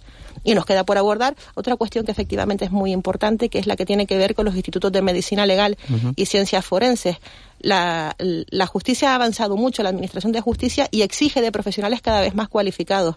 [0.45, 3.77] Y nos queda por abordar otra cuestión que efectivamente es muy importante, que es la
[3.77, 6.13] que tiene que ver con los institutos de medicina legal uh -huh.
[6.17, 7.17] y ciencias forenses.
[7.61, 12.23] La, la justicia ha avanzado mucho, la administración de justicia, y exige de profesionales cada
[12.23, 13.17] vez más cualificados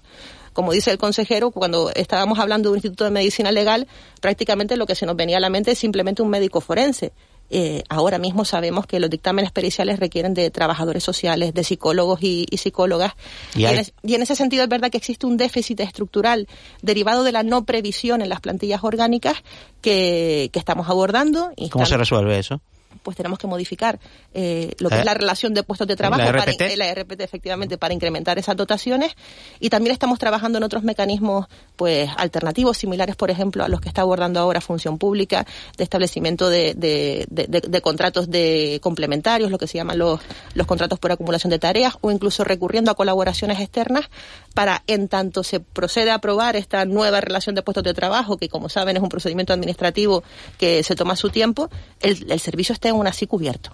[0.54, 3.88] como dice el consejero, cuando estábamos hablando de un instituto de medicina legal,
[4.21, 7.12] prácticamente lo que se nos venía a la mente es simplemente un médico forense.
[7.56, 12.48] Eh, ahora mismo sabemos que los dictámenes periciales requieren de trabajadores sociales, de psicólogos y,
[12.50, 13.13] y psicólogas.
[13.54, 13.76] Y, hay...
[13.76, 16.48] y, en y, en ese sentido es verdad que existe un déficit estructural
[16.82, 19.44] derivado de la no previsión en las plantillas orgánicas
[19.82, 21.52] que, que estamos abordando.
[21.56, 21.94] Y ¿Cómo están...
[21.94, 22.60] se resuelve eso?
[23.04, 24.00] Pues tenemos que modificar
[24.34, 26.78] eh, lo que es la relación de puestos de trabajo ¿La para RPT?
[26.78, 29.16] la RPT efectivamente para incrementar esas dotaciones
[29.60, 33.89] y también estamos trabajando en otros mecanismos pues alternativos similares por ejemplo a los que
[33.89, 35.46] está abordando ahora función pública
[35.78, 40.20] de establecimiento de, de, de, de contratos de complementarios lo que se llaman los,
[40.54, 44.10] los contratos por acumulación de tareas o incluso recurriendo a colaboraciones externas
[44.54, 48.50] para en tanto se procede a aprobar esta nueva relación de puestos de trabajo que
[48.50, 50.24] como saben es un procedimiento administrativo
[50.58, 51.70] que se toma su tiempo
[52.02, 53.72] el, el servicio esté aún así cubierto.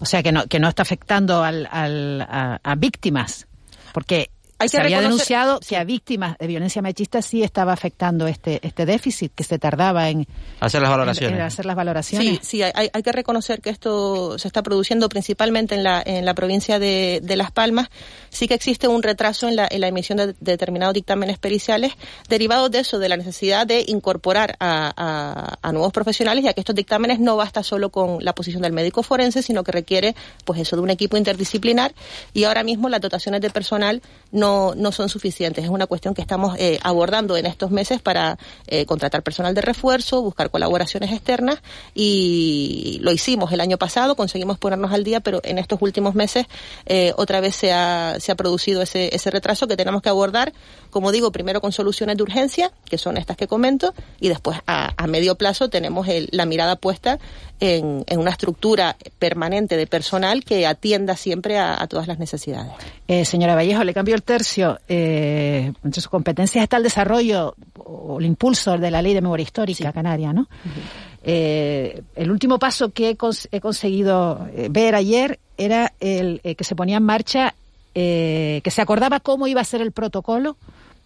[0.00, 3.46] O sea, que no, que no está afectando al, al, a, a víctimas,
[3.92, 4.30] porque
[4.64, 8.60] hay que se había denunciado que a víctimas de violencia machista sí estaba afectando este
[8.66, 10.26] este déficit que se tardaba en
[10.60, 11.32] hacer las valoraciones.
[11.32, 12.28] En, en hacer las valoraciones.
[12.28, 16.24] Sí, sí, hay, hay, que reconocer que esto se está produciendo principalmente en la en
[16.24, 17.88] la provincia de, de Las Palmas.
[18.30, 21.92] Sí que existe un retraso en la, en la emisión de, de determinados dictámenes periciales
[22.28, 26.60] derivados de eso, de la necesidad de incorporar a, a, a, nuevos profesionales, ya que
[26.60, 30.60] estos dictámenes no basta solo con la posición del médico forense, sino que requiere, pues
[30.60, 31.94] eso, de un equipo interdisciplinar.
[32.32, 35.64] Y ahora mismo las dotaciones de personal no no, son suficientes.
[35.64, 39.60] Es una cuestión que estamos eh, abordando en estos meses para eh, contratar personal de
[39.60, 41.60] refuerzo, buscar colaboraciones externas
[41.94, 46.46] y lo hicimos el año pasado, conseguimos ponernos al día, pero en estos últimos meses
[46.86, 50.52] eh, otra vez se ha, se ha producido ese, ese retraso que tenemos que abordar,
[50.90, 54.92] como digo, primero con soluciones de urgencia, que son estas que comento, y después a,
[55.06, 57.18] medio plazo tenemos el, la mirada puesta
[57.60, 62.72] en, en, una estructura permanente de personal que atienda siempre a, a todas las necesidades.
[63.06, 64.43] Eh, señora Vallejo, le cambio el tercio.
[64.88, 69.44] Eh, entre sus competencias está el desarrollo o el impulso de la ley de memoria
[69.44, 69.92] histórica sí.
[69.92, 70.42] canaria, ¿no?
[70.42, 70.82] Uh -huh.
[71.22, 76.54] eh, el último paso que he, cons he conseguido eh, ver ayer era el eh,
[76.54, 77.54] que se ponía en marcha,
[77.94, 80.56] eh, que se acordaba cómo iba a ser el protocolo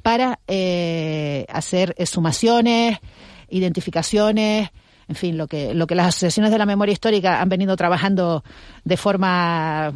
[0.02, 0.38] para
[1.52, 2.98] hacer sumaciones,
[3.50, 4.70] identificaciones,
[5.08, 8.44] en fin, lo que, lo que las asociaciones de la memoria histórica han venido trabajando
[8.84, 9.90] de forma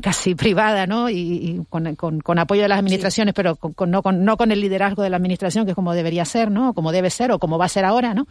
[0.00, 1.10] casi privada, ¿no?
[1.10, 3.36] Y, y con, con, con, apoyo de las administraciones, sí.
[3.36, 6.50] pero con, no, no con el liderazgo de la administración, que es como debería ser,
[6.50, 6.72] ¿no?
[6.72, 8.26] Como debe ser o como va a ser ahora, ¿no?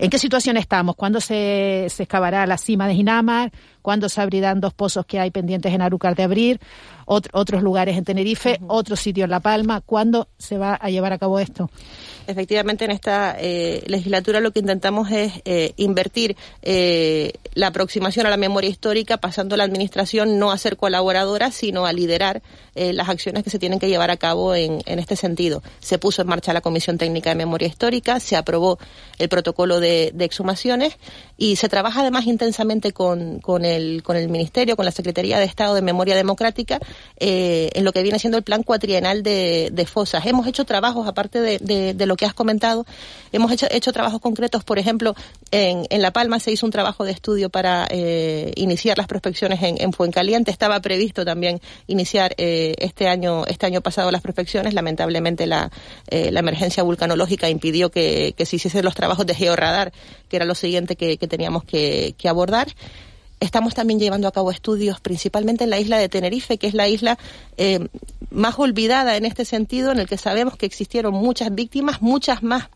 [0.00, 0.96] ¿En qué situación estamos?
[0.96, 3.52] ¿Cuándo se, se excavará la cima de Ginamar?
[3.82, 6.60] ¿Cuándo se abrirán dos pozos que hay pendientes en Arúcar de abrir?
[7.06, 8.66] Ot otros lugares en Tenerife, uh -huh.
[8.68, 9.80] otro sitio en La Palma.
[9.80, 11.70] ¿Cuándo se va a llevar a cabo esto?
[12.26, 18.30] Efectivamente en esta eh, legislatura lo que intentamos es eh, invertir eh, la aproximación a
[18.30, 22.42] la memoria histórica, pasando la administración no a ser colaboradora, sino a liderar
[22.74, 25.62] eh, las acciones que se tienen que llevar a cabo en, en, este sentido.
[25.80, 28.78] Se puso en marcha la Comisión Técnica de Memoria Histórica, se aprobó
[29.18, 30.96] el protocolo de exhumaciones
[31.42, 35.44] y se trabaja además intensamente con, con, el, con el Ministerio, con la Secretaría de
[35.44, 36.78] Estado de Memoria Democrática,
[37.18, 40.24] eh, en lo que viene siendo el plan cuatrienal de, fosas.
[40.24, 42.86] Hemos hecho trabajos, aparte de, de, de lo que has comentado,
[43.32, 45.16] hemos hecho, hecho trabajos concretos, por ejemplo,
[45.50, 49.60] en, en, La Palma se hizo un trabajo de estudio para eh, iniciar las prospecciones
[49.64, 54.74] en, en, Fuencaliente, estaba previsto también iniciar eh, este año este año pasado las prospecciones,
[54.74, 55.72] lamentablemente la,
[56.08, 59.92] eh, la emergencia vulcanológica impidió que, que se hiciesen los trabajos de georradar,
[60.32, 62.68] que era lo siguiente que, teníamos que, abordar.
[63.38, 66.88] Estamos también llevando a cabo estudios principalmente en la isla de Tenerife, que es la
[66.88, 67.18] isla
[67.58, 67.86] eh,
[68.30, 72.70] más olvidada en este sentido, en el que sabemos que existieron muchas víctimas, muchas más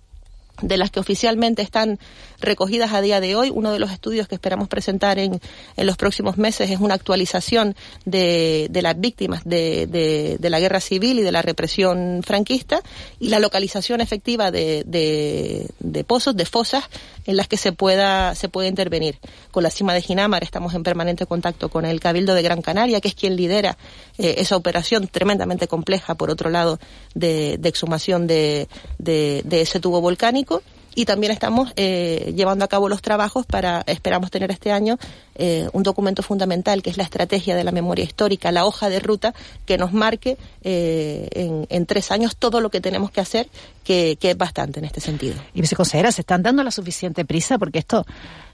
[0.63, 1.99] de las que oficialmente están
[2.41, 3.51] recogidas a día de hoy.
[3.51, 5.41] Uno de los estudios que esperamos presentar en,
[5.77, 11.23] en los próximos meses es una actualización de, las víctimas de, la guerra civil y
[11.23, 12.81] de la represión franquista
[13.21, 15.67] y la localización efectiva de,
[16.07, 16.85] pozos, de fosas
[17.27, 19.19] en las que se pueda, se puede intervenir.
[19.51, 23.01] Con la cima de Ginamar estamos en permanente contacto con el Cabildo de Gran Canaria,
[23.01, 23.77] que es quien lidera
[24.19, 26.79] eh, esa operación tremendamente compleja, por otro lado,
[27.15, 30.63] de, de exhumación de, de, de ese tubo volcánico
[30.97, 34.99] y también estamos eh, llevando a cabo los trabajos para, esperamos tener este año,
[35.37, 38.99] eh, un documento fundamental que es la estrategia de la memoria histórica, la hoja de
[38.99, 39.35] ruta
[39.67, 43.49] que nos marque eh, en, tres años todo lo que tenemos que hacer,
[43.85, 45.37] que, es bastante en este sentido.
[45.53, 47.59] Y viceconsejera, ¿se están dando la suficiente prisa?
[47.59, 48.07] Porque esto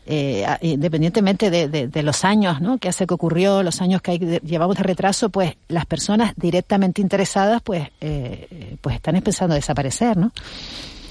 [0.04, 2.78] eh, independientemente de, de, los años ¿no?
[2.78, 7.00] que hace que ocurrió, los años que hay, llevamos de retraso, pues las personas directamente
[7.00, 10.32] interesadas pues, eh, pues están empezando a desaparecer, ¿no?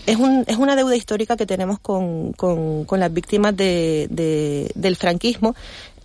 [0.06, 4.08] Es, un, es una deuda histórica que tenemos con, con, las víctimas de,
[4.76, 5.56] del franquismo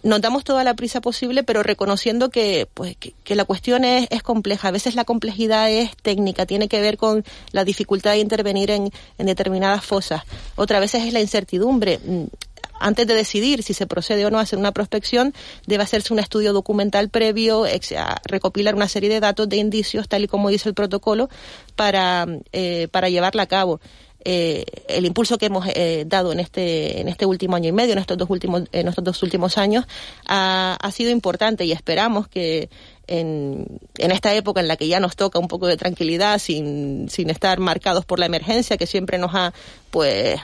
[0.07, 4.23] nos damos toda la prisa posible, pero reconociendo que, pues, que, la cuestión es, es
[4.23, 4.69] compleja.
[4.69, 8.91] A veces la complejidad es técnica, tiene que ver con la dificultad de intervenir en,
[9.19, 10.23] en determinadas fosas.
[10.55, 12.01] Otra veces es la incertidumbre
[12.79, 15.35] antes de decidir si se procede o no a hacer una prospección,
[15.67, 17.65] debe hacerse un estudio documental previo,
[18.25, 21.29] recopilar una serie de datos, de indicios, tal y como dice el protocolo,
[21.75, 23.81] para, eh, para llevarla a cabo.
[24.29, 27.93] Eh, el impulso que hemos eh, dado en este en este último año y medio,
[27.93, 29.87] en estos dos últimos en estos dos últimos años,
[30.27, 32.69] ha, sido importante y esperamos que
[33.07, 37.31] en, esta época en la que ya nos toca un poco de tranquilidad, sin, sin
[37.31, 39.55] estar marcados por la emergencia que siempre nos ha
[39.93, 40.41] pues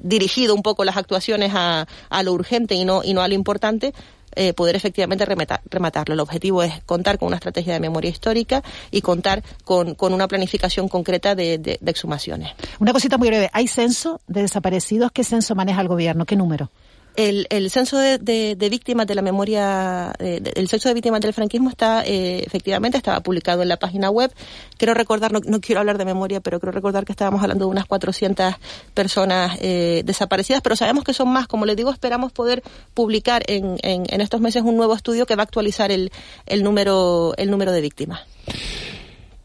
[0.00, 3.34] dirigido un poco las actuaciones a, a lo urgente y no y no a lo
[3.34, 3.92] importante,
[4.38, 6.14] eh, poder efectivamente rematar, rematarlo.
[6.14, 10.28] El objetivo es contar con una estrategia de memoria histórica y contar con, con una
[10.28, 12.52] planificación concreta de, de, de, exhumaciones.
[12.78, 13.50] Una cosita muy breve.
[13.52, 15.10] ¿Hay censo de desaparecidos?
[15.10, 16.24] ¿Qué censo maneja el gobierno?
[16.24, 16.70] ¿Qué número?
[17.18, 21.20] El, el censo de, de, de, víctimas de la memoria, de, el censo de víctimas
[21.20, 24.32] del franquismo está, eh, efectivamente, estaba publicado en la página web.
[24.76, 27.72] Quiero recordar, no, no, quiero hablar de memoria, pero quiero recordar que estábamos hablando de
[27.72, 28.54] unas 400
[28.94, 31.48] personas eh, desaparecidas, pero sabemos que son más.
[31.48, 32.62] Como les digo, esperamos poder
[32.94, 36.12] publicar en, en, en estos meses un nuevo estudio que va a actualizar el,
[36.46, 38.20] el, número, el número de víctimas.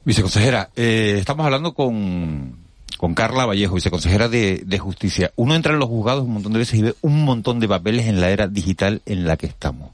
[0.05, 2.62] Viceconsejera, eh, estamos hablando con
[2.97, 5.31] con Carla Vallejo, viceconsejera de, de Justicia.
[5.35, 8.07] Uno entra en los juzgados un montón de veces y ve un montón de papeles
[8.07, 9.91] en la era digital en la que estamos.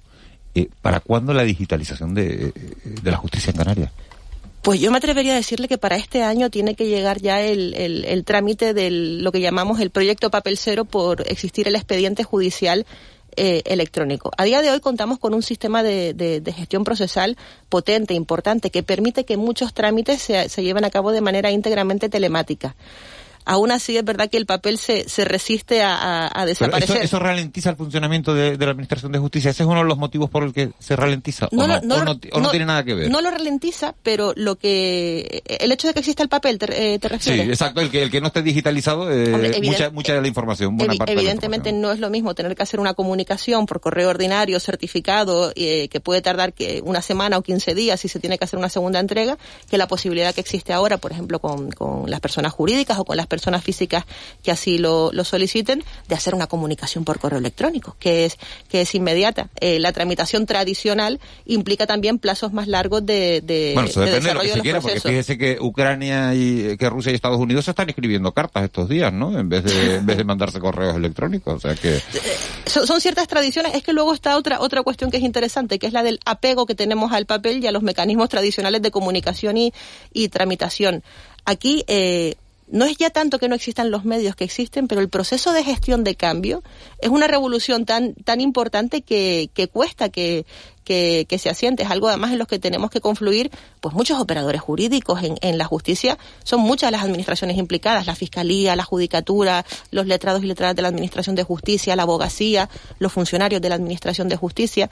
[0.56, 3.92] Eh, ¿Para cuándo la digitalización de, de la justicia en Canarias?
[4.62, 7.74] Pues yo me atrevería a decirle que para este año tiene que llegar ya el,
[7.76, 12.24] el, el trámite de lo que llamamos el proyecto papel cero por existir el expediente
[12.24, 12.86] judicial
[13.40, 14.32] eh, electrónico.
[14.38, 17.38] A día de hoy contamos con un sistema de, de, gestión procesal
[17.70, 22.10] potente, importante, que permite que muchos trámites se, se lleven a cabo de manera íntegramente
[22.10, 22.76] telemática
[23.50, 26.98] aún así es verdad que el papel se, se resiste a, a, a desaparecer.
[26.98, 29.50] Eso, eso, ralentiza el funcionamiento de, de, la Administración de Justicia.
[29.50, 31.50] ¿Ese es uno de los motivos por el que se ralentiza?
[31.52, 33.10] No, ¿O no, no, o no, o no tiene nada que ver?
[33.10, 35.42] No lo ralentiza, pero lo que...
[35.48, 37.44] El hecho de que exista el papel, ¿te, eh, te refieres?
[37.44, 37.82] Sí, exacto.
[37.82, 40.94] El que, el que no esté digitalizado, eh, Hombre, mucha, mucha de la información, buena
[40.94, 44.10] evi parte Evidentemente la no es lo mismo tener que hacer una comunicación por correo
[44.10, 48.38] ordinario, certificado, eh, que puede tardar que una semana o 15 días si se tiene
[48.38, 49.40] que hacer una segunda entrega,
[49.72, 53.18] que la posibilidad que existe ahora, por ejemplo, con, con las personas jurídicas o con
[53.18, 54.06] las personas físicas
[54.44, 58.38] que así lo, lo, soliciten, de hacer una comunicación por correo electrónico, que es,
[58.70, 59.50] que es inmediata.
[59.60, 64.30] Eh, la tramitación tradicional implica también plazos más largos de, de, bueno, eso de depende
[64.30, 67.66] de lo que se quiera, porque fíjese que Ucrania y que Rusia y Estados Unidos
[67.66, 69.38] se están escribiendo cartas estos días, ¿no?
[69.38, 72.00] En vez de, en vez de mandarse correos electrónicos, o sea que...
[72.20, 75.80] Eh, son, son ciertas tradiciones, es que luego está otra, otra cuestión que es interesante,
[75.80, 78.92] que es la del apego que tenemos al papel y a los mecanismos tradicionales de
[78.92, 79.74] comunicación y,
[80.12, 81.04] y tramitación.
[81.46, 82.36] Aquí, eh,
[82.72, 85.64] no es ya tanto que no existan los medios que existen, pero el proceso de
[85.64, 86.64] gestión de cambio
[87.00, 90.46] es una revolución tan, tan importante que, que cuesta que,
[90.90, 91.84] que, que, se asiente.
[91.84, 95.60] Es algo además en los que tenemos que confluir, pues muchos operadores jurídicos en, en,
[95.60, 96.18] la justicia.
[96.44, 100.88] Son muchas las administraciones implicadas, la fiscalía, la judicatura, los letrados y letradas de la
[100.88, 104.90] administración de justicia, la abogacía, los funcionarios de la administración de justicia.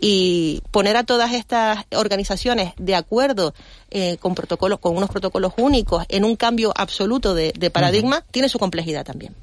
[0.00, 3.52] Y poner a todas estas organizaciones de acuerdo
[3.90, 8.20] eh, con protocolos, con unos protocolos únicos, en un cambio absoluto de, de paradigma, uh
[8.20, 8.30] -huh.
[8.30, 9.34] tiene su complejidad también.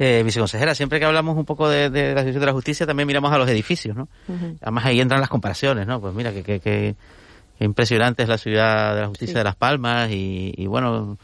[0.00, 3.06] Eh, viceconsejera, siempre que hablamos un poco de, de, la situación de la justicia, también
[3.08, 4.08] miramos a los edificios, ¿no?
[4.28, 4.58] Uh -huh.
[4.62, 6.00] Además ahí entran las comparaciones, ¿no?
[6.00, 6.94] Pues mira, que, que, que,
[7.58, 9.38] impresionante es la ciudad de la justicia sí.
[9.38, 11.18] de Las Palmas y, y bueno,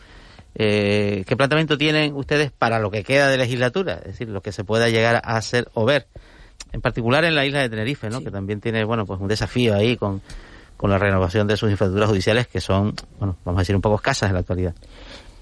[0.56, 3.94] eh, ¿qué planteamiento tienen ustedes para lo que queda de legislatura?
[3.94, 6.08] Es decir, lo que se pueda llegar a hacer o ver.
[6.72, 8.22] en particular en la isla de Tenerife, ¿no?
[8.22, 10.20] Que también tiene, bueno, pues un desafío ahí con,
[10.76, 13.96] con la renovación de sus infraestructuras judiciales que son, bueno, vamos a decir, un poco
[13.96, 14.74] escasas en la actualidad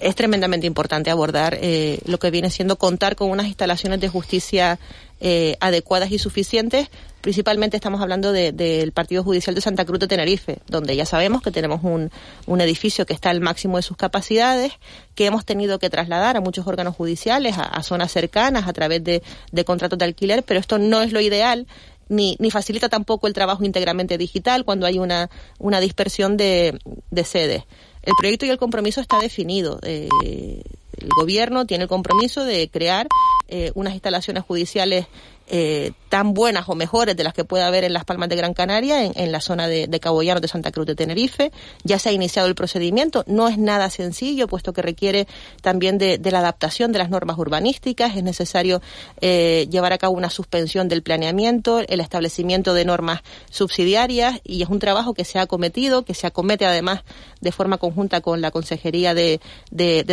[0.03, 4.79] es tremendamente importante abordar eh, lo que viene siendo contar con unas instalaciones de justicia
[5.21, 6.89] eh, adecuadas y suficientes.
[7.21, 11.53] Principalmente estamos hablando del Partido Judicial de Santa Cruz de Tenerife, donde ya sabemos que
[11.53, 12.11] tenemos un,
[12.47, 14.73] un, edificio que está al máximo de sus capacidades,
[15.15, 19.23] que hemos tenido que trasladar a muchos órganos judiciales, a, zonas cercanas, a través de,
[19.53, 21.69] de contratos de alquiler, pero esto no es lo ideal.
[22.09, 26.79] Ni, ni, facilita tampoco el trabajo íntegramente digital cuando hay una, una dispersión de,
[27.11, 27.63] de sedes.
[28.03, 29.79] El proyecto y el compromiso está definido.
[29.83, 30.09] Eh,
[30.97, 33.07] el gobierno tiene el compromiso de crear
[33.49, 35.07] eh, unas instalaciones judiciales
[35.49, 38.55] eh, tan buenas o mejores de las que puede haber en las Palmas de Gran
[38.55, 41.53] Canaria, en, la zona de, de Cabo Llano de Santa Cruz de Tenerife.
[41.85, 43.25] Ya se ha iniciado el procedimiento.
[43.27, 45.27] No es nada sencillo, puesto que requiere
[45.63, 48.17] también de, la adaptación de las normas urbanísticas.
[48.17, 48.83] Es necesario
[49.21, 54.69] eh, llevar a cabo una suspensión del planeamiento, el establecimiento de normas subsidiarias y es
[54.69, 57.05] un trabajo que se ha cometido, que se acomete además
[57.41, 59.41] de forma conjunta con la Consejería de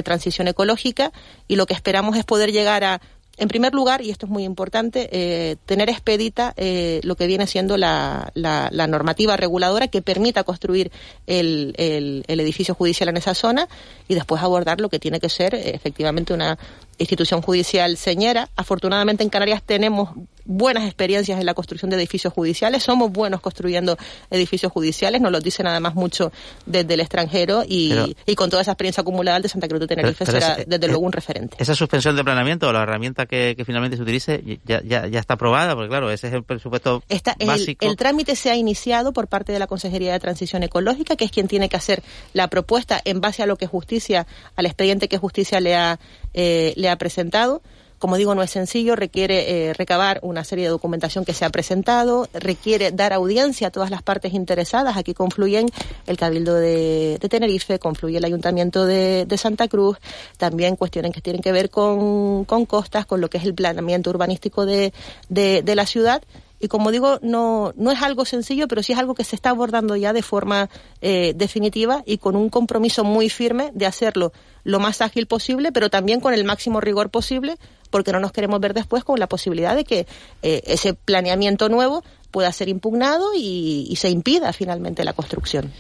[0.03, 1.11] Transición Ecológica
[1.47, 3.01] y lo que esperamos es poder llegar a
[3.39, 7.47] en primer lugar, y esto es muy importante, eh, tener expedita eh, lo que viene
[7.47, 10.91] siendo la, la, normativa reguladora que permita construir
[11.25, 13.69] el, el, edificio judicial en esa zona
[14.08, 16.58] y después abordar lo que tiene que ser eh, efectivamente una,
[16.99, 18.49] institución judicial señera.
[18.56, 20.10] Afortunadamente en Canarias tenemos
[20.49, 23.97] buenas experiencias en la construcción de edificios judiciales, somos buenos construyendo
[24.31, 26.31] edificios judiciales, nos lo dicen además mucho
[26.65, 30.25] desde el extranjero y, y con toda esa experiencia acumulada de Santa Cruz de Tenerife
[30.25, 31.55] será desde luego un referente.
[31.59, 35.35] Esa suspensión de planeamiento o la herramienta que, finalmente se utilice ya, ya, ya, está
[35.35, 37.85] aprobada, porque claro, ese es el presupuesto está, básico.
[37.85, 41.31] El, trámite se ha iniciado por parte de la Consejería de Transición Ecológica, que es
[41.31, 42.01] quien tiene que hacer
[42.33, 45.99] la propuesta en base a lo que justicia, al expediente que justicia le ha,
[46.33, 47.62] eh, le ha presentado.
[47.99, 51.49] Como digo, no es sencillo, requiere eh, recabar una serie de documentación que se ha
[51.49, 54.97] presentado, requiere dar audiencia a todas las partes interesadas.
[54.97, 55.67] Aquí confluyen
[56.07, 59.97] el Cabildo de, Tenerife, confluye el Ayuntamiento de, Santa Cruz,
[60.38, 64.65] también cuestiones que tienen que ver con, costas, con lo que es el planeamiento urbanístico
[64.65, 64.91] de
[65.29, 66.23] la ciudad
[66.59, 69.51] y como digo, no, no es algo sencillo, pero sí es algo que se está
[69.51, 70.69] abordando ya de forma
[71.01, 74.33] eh, definitiva y con un compromiso muy firme de hacerlo
[74.65, 77.55] lo más ágil posible, pero también con el máximo rigor posible,
[77.89, 80.05] porque no nos queremos ver después con la posibilidad de que
[80.41, 85.71] eh, ese planeamiento nuevo pueda ser impugnado y, se impida finalmente la construcción.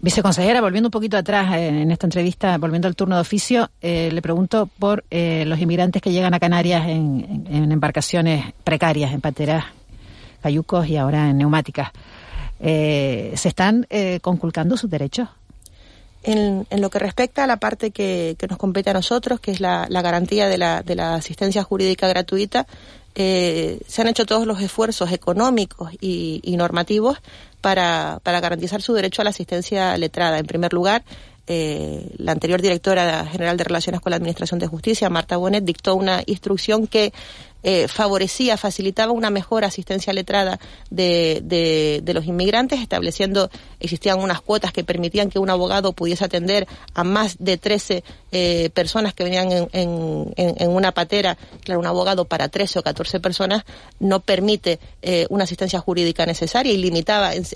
[0.00, 4.22] Viceconsejera, volviendo un poquito atrás eh, en esta entrevista, volviendo al turno de oficio, le
[4.22, 9.64] pregunto por los inmigrantes que llegan a Canarias en, en embarcaciones precarias, en pateras
[10.46, 11.90] cayucos y ahora en neumáticas.
[12.60, 15.28] Eh, ¿Se están eh, conculcando sus derechos?
[16.22, 19.88] En, lo que respecta a la parte que, nos compete a nosotros, que es la,
[19.90, 22.68] garantía de la, de la, asistencia jurídica gratuita,
[23.16, 27.18] eh, se han hecho todos los esfuerzos económicos y, normativos
[27.60, 30.38] para, para, garantizar su derecho a la asistencia letrada.
[30.38, 31.02] En primer lugar,
[31.48, 36.22] la anterior directora general de Relaciones con la Administración de Justicia, Marta Bonet, dictó una
[36.26, 37.12] instrucción que
[37.62, 40.58] eh, favorecía, facilitaba una mejor asistencia letrada
[40.90, 46.66] de, de, los inmigrantes, estableciendo, existían unas cuotas que permitían que un abogado pudiese atender
[46.94, 51.36] a más de 13 eh, personas que venían en, en, en, una patera.
[51.64, 53.64] Claro, un abogado para 13 o 14 personas
[53.98, 57.46] no permite eh, una asistencia jurídica necesaria y limitaba el,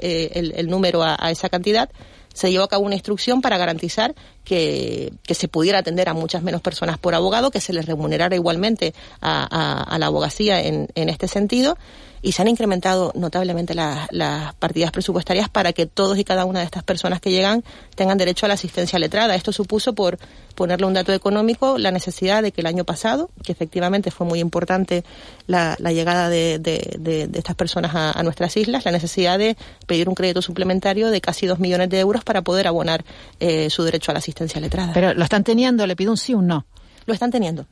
[0.56, 1.90] el, número a esa cantidad
[2.34, 4.14] se llevó a cabo una instrucción para garantizar
[4.44, 8.94] que, se pudiera atender a muchas menos personas por abogado, que se les remunerara igualmente
[9.20, 11.76] a, la abogacía en, en este sentido
[12.22, 16.66] y se han incrementado notablemente las partidas presupuestarias para que todos y cada una de
[16.66, 19.34] estas personas que llegan tengan derecho a la asistencia letrada.
[19.34, 20.18] Esto supuso, por
[20.54, 24.40] ponerle un dato económico, la necesidad de que el año pasado, que efectivamente fue muy
[24.40, 25.04] importante
[25.46, 29.56] la, llegada de, estas personas a, nuestras islas, la necesidad de
[29.86, 33.04] pedir un crédito suplementario de casi dos millones de euros para poder abonar
[33.38, 34.92] eh, su derecho a la asistencia letrada.
[34.92, 36.66] Pero lo están teniendo, le pido un sí o un no.
[37.06, 37.66] Lo están teniendo.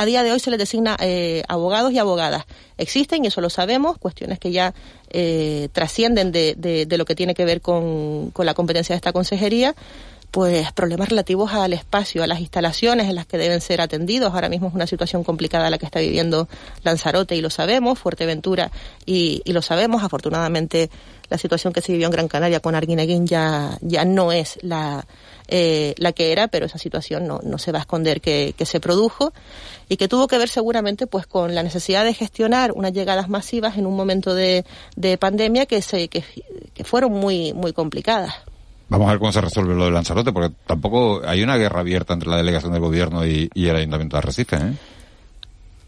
[0.00, 2.46] A día de hoy se les designa eh, abogados y abogadas.
[2.78, 4.72] Existen, y eso lo sabemos, cuestiones que ya
[5.10, 9.12] eh, trascienden de, de, lo que tiene que ver con, con la competencia de esta
[9.12, 9.74] consejería,
[10.30, 14.32] pues problemas relativos al espacio, a las instalaciones en las que deben ser atendidos.
[14.32, 16.48] Ahora mismo es una situación complicada la que está viviendo
[16.82, 18.70] Lanzarote y lo sabemos, Fuerteventura
[19.06, 20.02] y, y lo sabemos.
[20.02, 20.90] Afortunadamente
[21.30, 25.06] la situación que se vivió en Gran Canaria con Arguineguín ya, ya no es la,
[25.48, 28.66] eh, la que era, pero esa situación no, no se va a esconder que, que,
[28.66, 29.32] se produjo
[29.88, 33.78] y que tuvo que ver seguramente pues con la necesidad de gestionar unas llegadas masivas
[33.78, 34.64] en un momento de,
[34.96, 36.24] de pandemia que, se, que,
[36.74, 38.34] que fueron muy, muy complicadas.
[38.90, 42.12] Vamos a ver cómo se resuelve lo de Lanzarote, porque tampoco hay una guerra abierta
[42.12, 44.56] entre la delegación del gobierno y, el ayuntamiento de Arrecife.
[44.56, 44.72] ¿eh?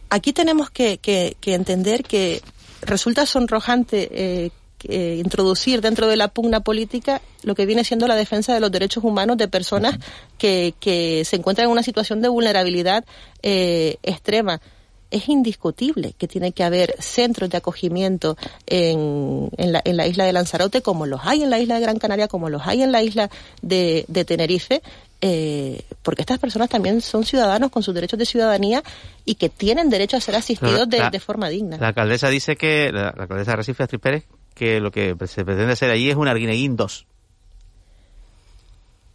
[0.09, 2.40] Aquí tenemos que, que, entender que
[2.82, 4.50] resulta sonrojante eh,
[4.84, 8.70] eh, introducir dentro de la pugna política lo que viene siendo la defensa de los
[8.70, 9.98] derechos humanos de personas
[10.38, 13.05] que, que se encuentran en una situación de vulnerabilidad
[13.42, 14.61] eh, extrema
[15.12, 18.36] es indiscutible que tiene que haber centros de acogimiento
[18.66, 21.82] en, en, la, en, la, isla de Lanzarote, como los hay en la isla de
[21.82, 24.82] Gran Canaria, como los hay en la isla de, de Tenerife,
[25.20, 28.82] eh, porque estas personas también son ciudadanos con sus derechos de ciudadanía
[29.24, 31.76] y que tienen derecho a ser asistidos de, La- de forma digna.
[31.78, 35.44] La alcaldesa dice que, la, la alcaldesa de Recife, Astrid Pérez, que lo que se
[35.44, 37.06] pretende hacer allí es un Arguineguín 2.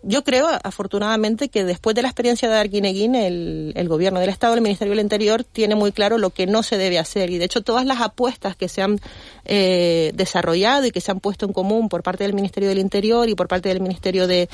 [0.10, 4.54] Yo creo, afortunadamente, que después de la experiencia de Arguineguín, el, el gobierno del Estado,
[4.54, 7.30] el Ministerio del Interior, tiene muy claro lo que no se debe hacer.
[7.30, 9.02] Y, de hecho, todas las apuestas que se han
[9.44, 13.28] eh, desarrollado y que se han puesto en común por parte del Ministerio del Interior
[13.28, 14.48] y por parte del Ministerio de,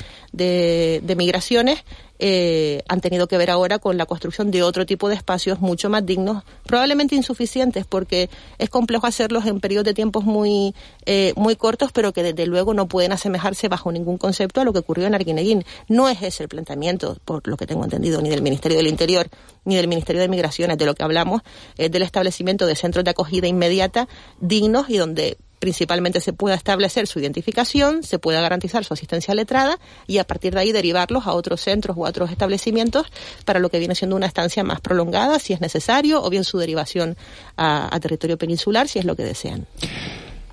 [1.16, 1.84] Migraciones
[2.26, 5.90] eh, han tenido que ver ahora con la construcción de otro tipo de espacios mucho
[5.90, 11.54] más dignos, probablemente insuficientes, porque es complejo hacerlos en periodos de tiempos muy, eh, muy
[11.54, 15.06] cortos, pero que desde luego no pueden asemejarse bajo ningún concepto a lo que ocurrió
[15.06, 15.66] en Arguineguín.
[15.86, 19.28] No es ese el planteamiento, por lo que tengo entendido, ni del Ministerio del Interior
[19.66, 20.78] ni del Ministerio de Migraciones.
[20.78, 21.42] De lo que hablamos
[21.76, 24.08] es del establecimiento de centros de acogida inmediata
[24.40, 29.78] dignos y donde principalmente se pueda establecer su identificación, se pueda garantizar su asistencia letrada
[30.06, 33.06] y a partir de ahí derivarlos a otros centros o a otros establecimientos
[33.44, 36.58] para lo que viene siendo una estancia más prolongada, si es necesario, o bien su
[36.58, 37.16] derivación
[37.56, 39.66] a, territorio peninsular, si es lo que desean.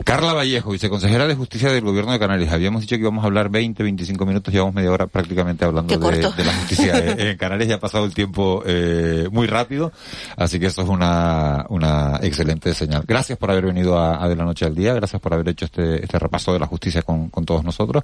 [0.03, 2.53] Carla Vallejo, viceconsejera de Justicia del Gobierno de Canarias.
[2.53, 6.21] Habíamos dicho que íbamos a hablar 20, 25 minutos, llevamos media hora prácticamente hablando de,
[6.21, 6.97] la justicia.
[6.97, 9.91] En Canarias ya ha pasado el tiempo eh, muy rápido,
[10.37, 13.03] así que eso es una, una excelente señal.
[13.07, 15.65] Gracias por haber venido a, a De la Noche al Día, gracias por haber hecho
[15.65, 18.03] este, este repaso de la justicia con, con todos nosotros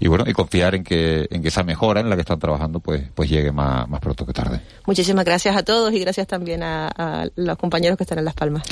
[0.00, 2.80] y bueno, y confiar en que, en que esa mejora en la que están trabajando
[2.80, 4.60] pues, pues llegue más, más pronto que tarde.
[4.86, 8.34] Muchísimas gracias a todos y gracias también a, a los compañeros que están en Las
[8.34, 8.62] Palmas.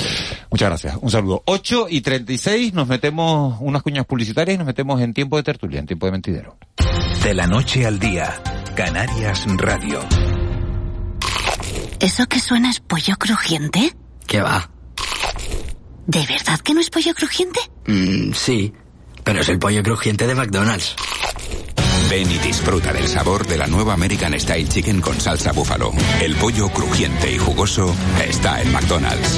[0.49, 0.97] Muchas gracias.
[1.01, 1.43] Un saludo.
[1.45, 5.79] 8 y 36, nos metemos unas cuñas publicitarias y nos metemos en tiempo de tertulia,
[5.79, 6.57] en tiempo de mentidero.
[7.21, 8.33] De la noche al día,
[8.73, 9.99] Canarias Radio.
[11.99, 13.93] ¿Eso que suena es pollo crujiente?
[14.25, 14.69] ¿Qué va?
[16.05, 17.59] ¿De verdad que no es pollo crujiente?
[17.85, 18.73] Mm, sí,
[19.25, 20.95] pero es el pollo crujiente de McDonald's.
[22.09, 25.91] Ven y disfruta del sabor de la nueva American Style Chicken con salsa búfalo.
[26.21, 27.93] El pollo crujiente y jugoso
[28.25, 29.37] está en McDonald's.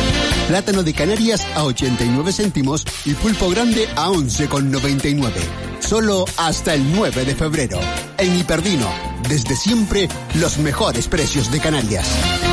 [0.51, 5.31] Plátano de Canarias a 89 céntimos y pulpo grande a 11,99.
[5.79, 7.79] Solo hasta el 9 de febrero.
[8.17, 8.89] En Hiperdino,
[9.29, 12.50] desde siempre, los mejores precios de Canarias.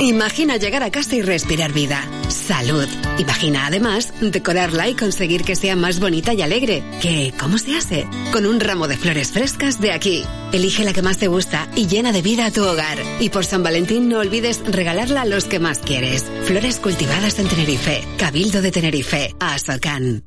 [0.00, 2.02] Imagina llegar a casa y respirar vida.
[2.28, 2.88] Salud.
[3.18, 6.82] Imagina además decorarla y conseguir que sea más bonita y alegre.
[7.02, 7.34] ¿Qué?
[7.38, 8.08] ¿Cómo se hace?
[8.32, 10.24] Con un ramo de flores frescas de aquí.
[10.52, 12.96] Elige la que más te gusta y llena de vida a tu hogar.
[13.20, 16.24] Y por San Valentín no olvides regalarla a los que más quieres.
[16.44, 18.02] Flores cultivadas en Tenerife.
[18.16, 19.34] Cabildo de Tenerife.
[19.38, 20.24] Asocan.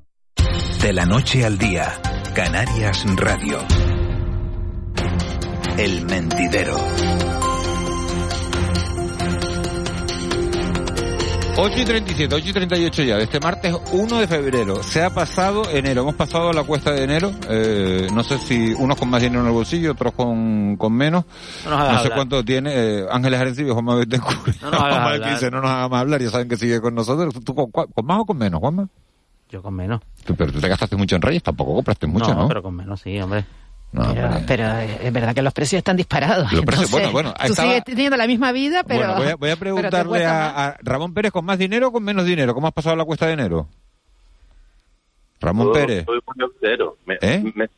[0.81, 1.99] De la noche al día,
[2.35, 3.65] Canarias Radio.
[5.77, 7.42] El mentidero.
[11.55, 14.81] 8 y 37, 8 y 38 ya, de este martes 1 de febrero.
[14.81, 17.31] Se ha pasado enero, hemos pasado la cuesta de enero.
[17.47, 21.25] Eh, no sé si unos con más dinero en el bolsillo, otros con, con menos.
[21.65, 22.71] No No sé cuánto tiene.
[22.73, 24.61] Eh, Ángeles Arencibio, Juanma Betancourt.
[24.61, 27.33] No nos hagas no nos haga más hablar, ya saben que sigue con nosotros.
[27.43, 28.89] ¿Tú con, con más o con menos, Juanma?
[29.49, 30.01] Yo con menos.
[30.25, 32.47] Pero tú te gastaste mucho en Reyes, tampoco compraste mucho, ¿no?
[32.47, 33.45] pero con menos sí, hombre.
[33.93, 34.13] No,
[34.47, 36.51] pero, es verdad que los precios están disparados.
[36.51, 39.13] Los precios- Entonces, bueno, bueno, Tú estaba- sigues teniendo la misma vida, pero.
[39.13, 39.55] bueno, voy a, voy a
[39.95, 42.53] preguntarle a, a Ramón Pérez con más dinero o con menos dinero.
[42.53, 43.67] ¿Cómo has pasado la cuesta de enero?
[45.41, 46.97] Ramón Yo Pérez, Soy muy austero.
[47.05, 47.43] Me- ¿Eh?
[47.55, 47.69] me-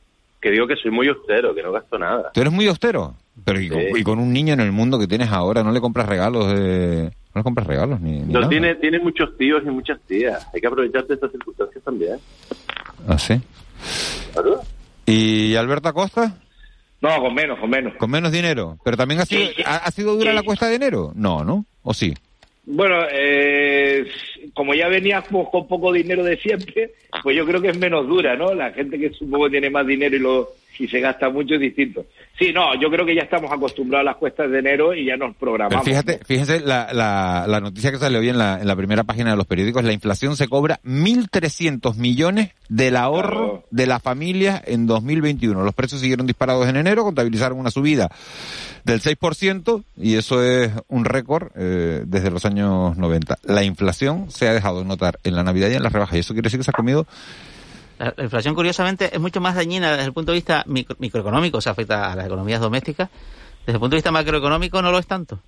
[0.41, 2.29] que digo que soy muy austero, que no gasto nada.
[2.31, 3.15] tú eres muy austero.
[3.43, 3.87] Pero y con, Sí.
[3.95, 7.11] y con un niño en el mundo que tienes ahora, no le compras regalos de...
[7.33, 8.49] No le compras regalos ni, ni No, nada.
[8.49, 10.47] tiene, tiene muchos tíos y muchas tías.
[10.53, 12.17] Hay que aprovechar de estas circunstancias también.
[13.07, 13.41] ¿Ah, sí?
[14.33, 14.61] ¿Claro?
[15.05, 16.37] ¿Y Alberto Acosta?
[17.01, 17.93] No, con menos, con menos.
[17.97, 18.77] Con menos dinero.
[18.83, 19.63] ¿Pero también ha sido, Sí, sí.
[19.65, 20.35] ha, ha sido dura Sí.
[20.35, 21.11] la cuesta de enero?
[21.15, 21.65] No, ¿no?
[21.83, 22.13] ¿O sí?
[22.65, 24.07] Bueno, eh,
[24.55, 26.91] como ya veníamos con poco dinero de siempre,
[27.21, 28.53] pues yo creo que es menos dura, ¿no?
[28.55, 32.05] La gente que supongo tiene más dinero y lo si se gasta mucho es distinto.
[32.37, 35.15] Sí, no, yo creo que ya estamos acostumbrados a las cuestas de enero y ya
[35.15, 35.83] nos programamos.
[35.85, 39.03] Pero fíjate, fíjense la, la, la noticia que sale hoy en la, en la primera
[39.03, 44.61] página de los periódicos, la inflación se cobra 1.300 millones del ahorro de las familias
[44.65, 45.63] en 2021.
[45.63, 48.09] Los precios siguieron disparados en enero, contabilizaron una subida
[48.83, 53.39] del 6% y eso es un récord eh, desde los años 90.
[53.43, 56.33] La inflación se ha dejado notar en la Navidad y en las rebajas y eso
[56.33, 57.07] quiere decir que se ha comido
[57.97, 61.71] la, inflación, curiosamente, es mucho más dañina desde el punto de vista microeconómico, o sea,
[61.71, 63.09] afecta a las economías domésticas.
[63.65, 65.39] Desde el punto de vista macroeconómico no lo es tanto,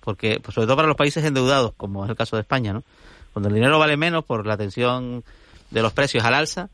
[0.00, 2.82] porque pues, sobre todo para los países endeudados, como es el caso de España, ¿no?
[3.32, 5.22] Cuando el dinero vale menos por la tensión
[5.70, 6.68] de los precios al alza,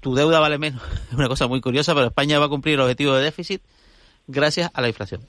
[0.00, 0.82] tu deuda vale menos.
[1.08, 3.60] Es una cosa muy curiosa, pero España va a cumplir el objetivo de déficit
[4.26, 5.20] gracias a la inflación.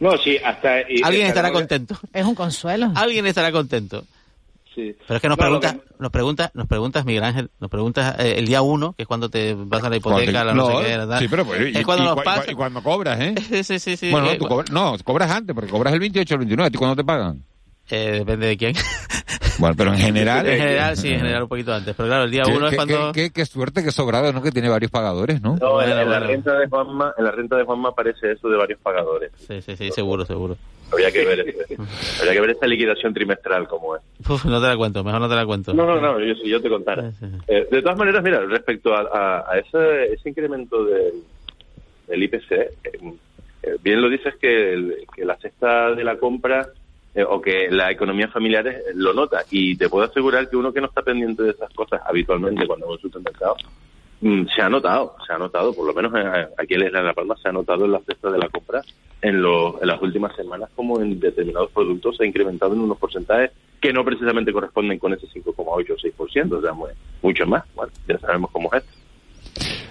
[0.00, 0.80] No, sí, hasta...
[1.02, 1.98] Alguien estará contento.
[2.12, 2.92] Es un consuelo.
[2.94, 4.04] Alguien estará contento.
[4.74, 8.46] Pero es que nos preguntas, nos preguntas, nos preguntas, Miguel Ángel, nos preguntas eh, el
[8.46, 11.18] día uno, que es cuando te vas a la hipoteca, la no, sé qué, ¿verdad?
[11.20, 12.50] Sí, pero pues, es cuando y, nos pasa.
[12.50, 13.34] Y cuando cobras, ¿eh?
[13.62, 14.10] sí, sí, sí.
[14.10, 16.66] Bueno, eh, no, tú cobras, no, cobras antes, porque cobras el 28 o el 29.
[16.66, 17.42] ¿A ti cuándo te pagan?
[17.90, 18.74] Eh, depende de quién.
[19.58, 20.46] Bueno, pero en general.
[20.48, 21.94] en general, sí, en general un poquito antes.
[21.94, 23.12] Pero claro, el día uno es cuando.
[23.12, 24.42] Qué, qué, suerte, qué sobrado, ¿no?
[24.42, 25.56] Que tiene varios pagadores, ¿no?
[25.56, 28.80] No, en, la renta de Juanma, en la renta de Juanma aparece eso de varios
[28.80, 29.30] pagadores.
[29.36, 30.56] Sí, sí, sí, seguro, seguro.
[30.94, 31.40] Habría que ver,
[32.18, 34.02] habría que ver esta liquidación trimestral como es.
[34.28, 35.74] Uf, no te la cuento, mejor no te la cuento.
[35.74, 37.10] No, no, no, yo, si yo te contara.
[37.48, 41.14] Eh, de todas maneras, mira, respecto a, a, a ese, ese incremento del,
[42.06, 42.70] del IPC, eh,
[43.62, 46.66] eh, bien lo dices que, el, que la cesta de la compra
[47.28, 49.44] o que la economía familiar lo nota.
[49.50, 52.86] Y te puedo asegurar que uno que no está pendiente de esas cosas habitualmente cuando
[52.86, 53.56] consulta el mercado,
[54.20, 56.12] mm, se ha notado, se ha notado, por lo menos
[56.58, 58.82] aquí en La Palma se ha notado en la cesta de la compra
[59.22, 63.50] en, lo, las últimas semanas como en determinados productos se ha incrementado en unos porcentajes
[63.80, 66.72] que no precisamente corresponden con ese 5,8 o 6%, o sea,
[67.22, 67.64] mucho más.
[67.74, 68.82] Bueno, ya sabemos cómo es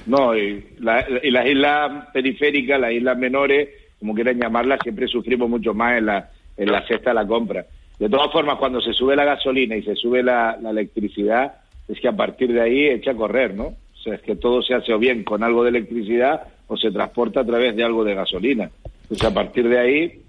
[0.08, 3.70] No, y, la, y las islas periféricas, las islas menores,
[4.00, 7.66] como quieran llamarlas, siempre sufrimos mucho más en la en la cesta de la compra.
[8.00, 11.56] De todas formas, cuando se sube la gasolina y se sube la, electricidad,
[11.88, 13.66] es que a partir de ahí echa a correr, ¿no?
[13.66, 16.92] O sea, es que todo se hace o bien con algo de electricidad o se
[16.92, 18.70] transporta a través de algo de gasolina.
[19.14, 20.22] Entonces, a partir de ahí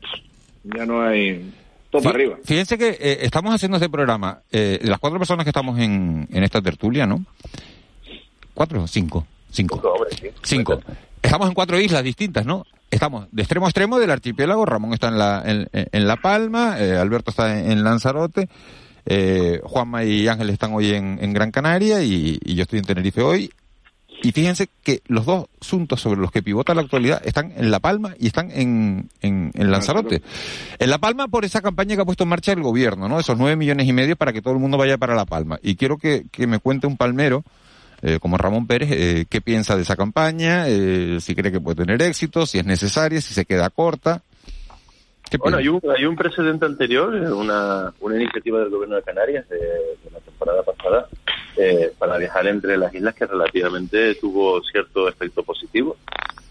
[0.63, 1.51] ya no hay...
[1.91, 2.39] Todo para arriba.
[2.45, 6.43] Fíjense que eh, estamos haciendo este programa, eh, las cuatro personas que estamos en, en
[6.43, 7.25] esta tertulia, ¿no?
[8.53, 9.27] ¿Cuatro o cinco?
[9.51, 9.81] Cinco.
[10.43, 10.81] Cinco.
[11.23, 12.65] Estamos en cuatro islas distintas, ¿no?
[12.95, 14.65] estamos de extremo a extremo del archipiélago.
[14.65, 18.49] Ramón está en La, en, la Palma, eh, Alberto está en, Lanzarote,
[19.07, 23.51] eh, Juanma y Ángel están hoy en, Gran Canaria y, yo estoy en Tenerife hoy.
[24.25, 27.79] Y fíjense que los dos asuntos sobre los que pivota la actualidad están en La
[27.79, 30.23] Palma y están en, en, Lanzarote.
[30.79, 33.21] En La Palma por esa campaña que ha puesto en marcha el gobierno, ¿no?
[33.21, 35.59] Esos nueve millones y medio para que todo el mundo vaya para La Palma.
[35.63, 37.45] Y quiero que, que me cuente un palmero
[38.07, 41.77] eh, como Ramón Pérez, eh, qué piensa de esa campaña, eh, si cree que puede
[41.77, 44.23] tener éxito, si es necesaria, si se queda corta.
[45.39, 49.59] Bueno, hay un, hay un precedente anterior, una, una iniciativa del gobierno de Canarias de,
[50.13, 51.09] la temporada pasada
[51.99, 55.97] para viajar entre las islas que relativamente tuvo cierto efecto positivo.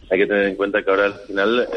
[0.10, 1.68] Hay que tener en cuenta que ahora al final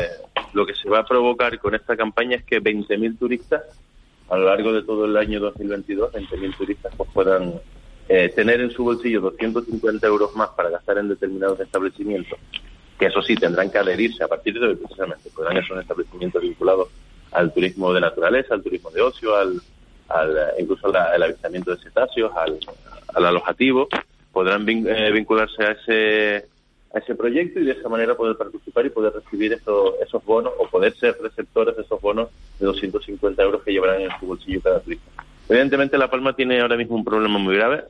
[0.53, 3.62] lo que se va a provocar con esta campaña es que 20.000 turistas
[4.29, 7.61] a lo largo de todo el año 2022, 20.000 turistas pues puedan
[8.09, 12.39] eh, tener en su bolsillo 250 euros más para gastar en determinados establecimientos,
[12.99, 16.89] que eso sí tendrán que adherirse a partir de hoy precisamente, podrán ser establecimientos vinculados
[17.33, 19.61] al turismo de naturaleza, al turismo de ocio, al,
[20.09, 22.59] al incluso al, avistamiento de cetáceos, al,
[23.17, 23.89] al alojativo,
[24.33, 26.49] podrán eh, vincularse a ese
[26.95, 30.53] a ese proyecto y de esa manera poder participar y poder recibir esos, esos bonos
[30.59, 34.62] o poder ser receptores de esos bonos de 250 euros que llevarán en su bolsillo
[34.62, 35.11] cada turista.
[35.49, 37.85] Evidentemente La Palma tiene ahora mismo un problema muy grave,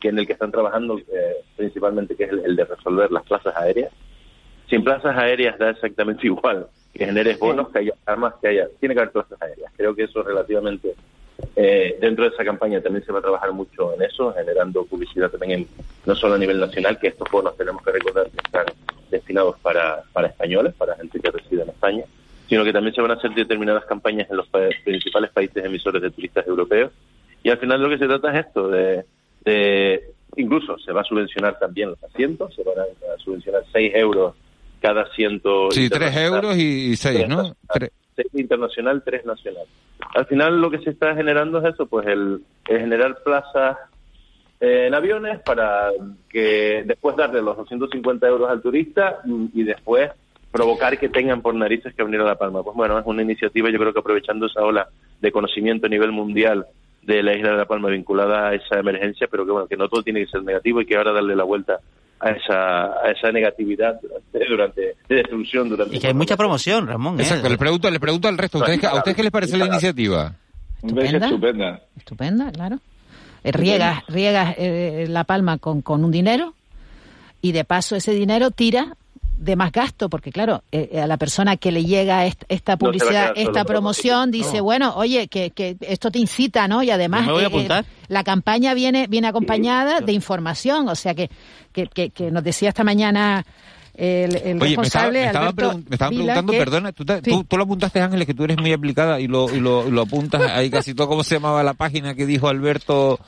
[0.00, 1.04] que en el que están trabajando eh,
[1.56, 3.92] principalmente, que es el, de resolver las plazas aéreas.
[4.68, 8.68] Sin plazas aéreas da exactamente igual que generes bonos, que haya armas, que haya...
[8.80, 9.72] Tiene que haber plazas aéreas.
[9.76, 10.94] Creo que eso relativamente...
[11.54, 15.30] Eh, dentro de esa campaña también se va a trabajar mucho en eso, generando publicidad
[15.30, 15.68] también en,
[16.06, 18.66] no solo a nivel nacional, que estos bonos tenemos que recordar que están
[19.10, 22.04] destinados para, para españoles, para gente que reside en España,
[22.48, 24.48] sino que también se van a hacer determinadas campañas en los
[24.84, 26.92] principales países emisores de turistas europeos.
[27.42, 30.04] Y al final lo que se trata es esto, de,
[30.36, 34.34] incluso se va a subvencionar también los asientos, se van a, subvencionar 6 euros
[34.80, 35.70] cada asiento.
[35.70, 37.54] Sí, 3 euros y 6, ¿no?
[38.18, 39.64] 6 internacional, 3 nacional.
[40.14, 43.76] Al final lo que se está generando es eso, pues el, generar plazas
[44.60, 45.90] en aviones para
[46.28, 49.20] que después darle los 250 euros al turista
[49.54, 50.10] y después
[50.50, 52.64] provocar que tengan por narices que venir a La Palma.
[52.64, 54.88] Pues bueno, es una iniciativa, yo creo que aprovechando esa ola
[55.20, 56.66] de conocimiento a nivel mundial
[57.02, 59.88] de la isla de La Palma vinculada a esa emergencia, pero que bueno, que no
[59.88, 61.78] todo tiene que ser negativo y que ahora darle la vuelta
[62.20, 64.00] a esa, a esa negatividad
[64.48, 67.22] durante, de destrucción durante y que hay mucha promoción Ramón ¿eh?
[67.22, 69.66] exacto le pregunto le pregunto al resto ¿a ustedes, ¿a ustedes qué les parece la
[69.66, 70.34] iniciativa?
[70.82, 71.26] Estupenda.
[71.26, 72.78] estupenda estupenda claro
[73.44, 76.54] eh, riegas riegas eh, la palma con, con un dinero
[77.40, 78.96] y de paso ese dinero tira
[79.38, 83.64] de más gasto, porque claro, eh, a la persona que le llega esta, publicidad, esta
[83.64, 86.82] promoción, dice, bueno, oye, que, que, esto te incita, ¿no?
[86.82, 91.30] Y además eh, la campaña viene, viene acompañada de información, o sea que,
[91.72, 93.44] que, que, nos decía esta mañana
[93.94, 95.20] el, el responsable.
[95.20, 99.28] Me, estaba, preguntando, perdona, ¿tú, tú, lo apuntaste, Ángeles, que tú eres muy aplicada y
[99.28, 102.48] lo, y lo, lo apuntas ahí casi todo, ¿cómo se llamaba la página que dijo
[102.48, 103.20] Alberto?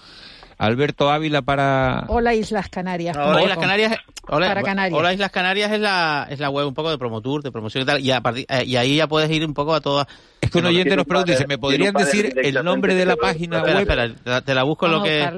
[0.61, 2.05] Alberto Ávila para...
[2.09, 3.17] Hola Islas Canarias.
[3.17, 3.97] Hola Islas Canarias.
[4.29, 5.15] Hola, Canarias.
[5.15, 8.01] Islas Canarias es la, es la web un poco de Promotour, de promoción y tal.
[8.01, 10.07] Y, a eh, y ahí ya puedes ir un poco a todas...
[10.39, 13.63] Es que un oyente nos pregunta, dice, ¿me podrían decir el nombre de la página
[13.63, 13.79] web?
[13.79, 15.31] Espera, te la busco en lo que...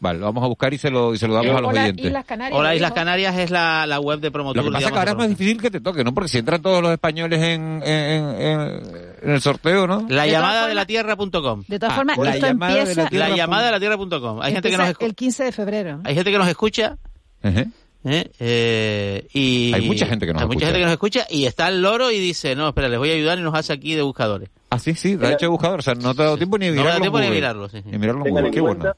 [0.00, 1.82] Vale, lo vamos a buscar y se lo, y se lo damos a los Hola,
[1.82, 2.06] oyentes.
[2.06, 4.62] Islas Canarias, Hola Islas Canarias es la, la web de Promotour.
[4.62, 6.14] Lo que pasa es que ahora es más difícil que te toque, ¿no?
[6.14, 8.82] Porque si entran todos los españoles en, en, en,
[9.22, 10.06] en el sorteo, ¿no?
[10.08, 11.64] La de llamada de la tierra.com.
[11.66, 13.08] De todas ah, formas, esto empieza...
[13.10, 14.40] La, llamada de la tierra.com.
[14.40, 16.00] Hay gente que nos El 15 de febrero.
[16.04, 16.96] Hay gente que nos escucha.
[17.42, 17.66] ¿eh?
[18.04, 20.54] Eh, y hay mucha gente que nos hay escucha.
[20.54, 23.10] mucha gente que nos escucha y está el loro y dice, no, espera, les voy
[23.10, 24.48] a ayudar y nos hace aquí de buscadores.
[24.70, 25.88] Ah, sí, sí, de hecho de buscadores.
[25.88, 26.90] O sea, no te ha dado tiempo ni de mirarlo.
[26.90, 27.88] No te da tiempo ni de mirarlo, sí, sí.
[27.90, 28.24] Ni mirarlo.
[28.52, 28.94] Qué bueno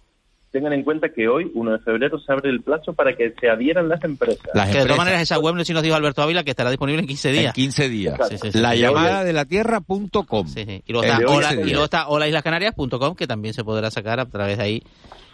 [0.51, 3.49] tengan en cuenta que hoy, 1 de febrero, se abre el plazo para que se
[3.49, 4.51] adhieran las empresas.
[4.53, 7.07] que de todas maneras esa web si nos dijo Alberto Ávila que estará disponible en
[7.07, 7.47] 15 días.
[7.47, 8.55] En 15 días.
[8.55, 10.47] la llamada de la tierra.com.
[10.47, 14.27] Sí, Y luego está, hola, y luego está holaislascanarias.com que también se podrá sacar a
[14.27, 14.83] través de ahí,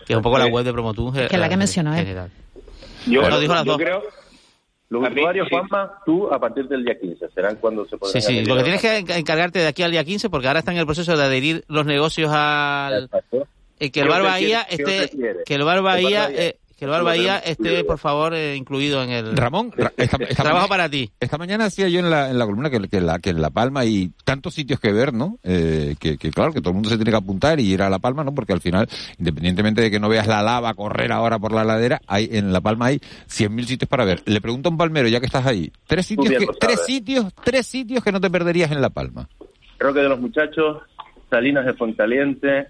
[0.07, 1.15] que es un poco la web de Promotun.
[1.15, 2.07] Que es la que mencionó él.
[3.07, 3.81] Yo, bueno, dijo las yo dos.
[3.81, 4.03] creo...
[4.89, 8.45] Los usuarios, Juanma, tú a partir del día 15 serán cuando se podrán Sí, sí,
[8.45, 10.87] lo que tienes que encargarte de aquí al día 15 porque ahora están en el
[10.87, 13.49] proceso de adherir los negocios al, Exacto
[13.79, 15.11] eh, que el Bar Bahía esté,
[15.45, 19.11] que el Bar Bahía, eh, que el Bar Bahía esté, por favor, eh, incluido en
[19.11, 19.35] el...
[19.35, 21.11] Ramón, esta, trabajo para ti.
[21.19, 23.49] Esta mañana hacía yo en la, en la columna que, que, la, que en La
[23.49, 25.39] Palma hay tantos sitios que ver, ¿no?
[25.43, 27.89] Eh, que, que, claro, que todo el mundo se tiene que apuntar y ir a
[27.89, 28.35] La Palma, ¿no?
[28.35, 32.03] Porque al final, independientemente de que no veas la lava correr ahora por la ladera,
[32.07, 34.23] hay en La Palma hay 100.000 sitios para ver.
[34.27, 37.67] Le pregunto a un palmero, ya que estás ahí, tres sitios, que, tres sitios, tres
[37.67, 39.31] sitios que no te perderías en La Palma.
[39.79, 40.83] Roque de los Muchachos,
[41.31, 42.67] Salinas de Fontaliente,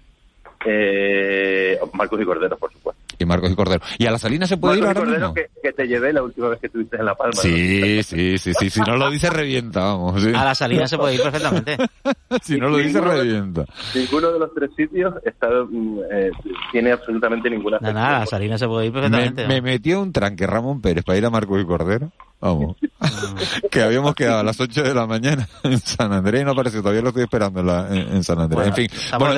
[0.69, 3.01] eh, Marcos y Cordero, por supuesto.
[3.19, 3.83] Y Marcos y Cordero.
[3.97, 6.49] ¿Y a la Salina se puede ir ahora Cordero Que, que, te llevé la última
[6.49, 7.33] vez que estuviste en La Palma.
[7.33, 8.69] Sí, sí, sí, sí.
[8.69, 10.23] Si no lo dice, revienta, vamos.
[10.25, 11.77] A la Salina se puede ir perfectamente.
[12.43, 13.65] si no lo dice, revienta.
[13.95, 16.31] Ninguno de los tres sitios está, mm, eh,
[16.71, 17.79] tiene absolutamente ninguna...
[17.79, 19.47] Nada, nada, la Salina se puede ir perfectamente.
[19.47, 22.11] Me, me metió un tranque Ramón Pérez para ir a Marcos y Cordero.
[22.39, 22.77] Vamos.
[23.71, 26.81] que habíamos quedado a las 8 de la mañana en San Andrés y no apareció.
[26.81, 28.67] Todavía lo estoy esperando en, la, en, San Andrés.
[28.67, 28.87] en fin.
[29.09, 29.31] Tampoco,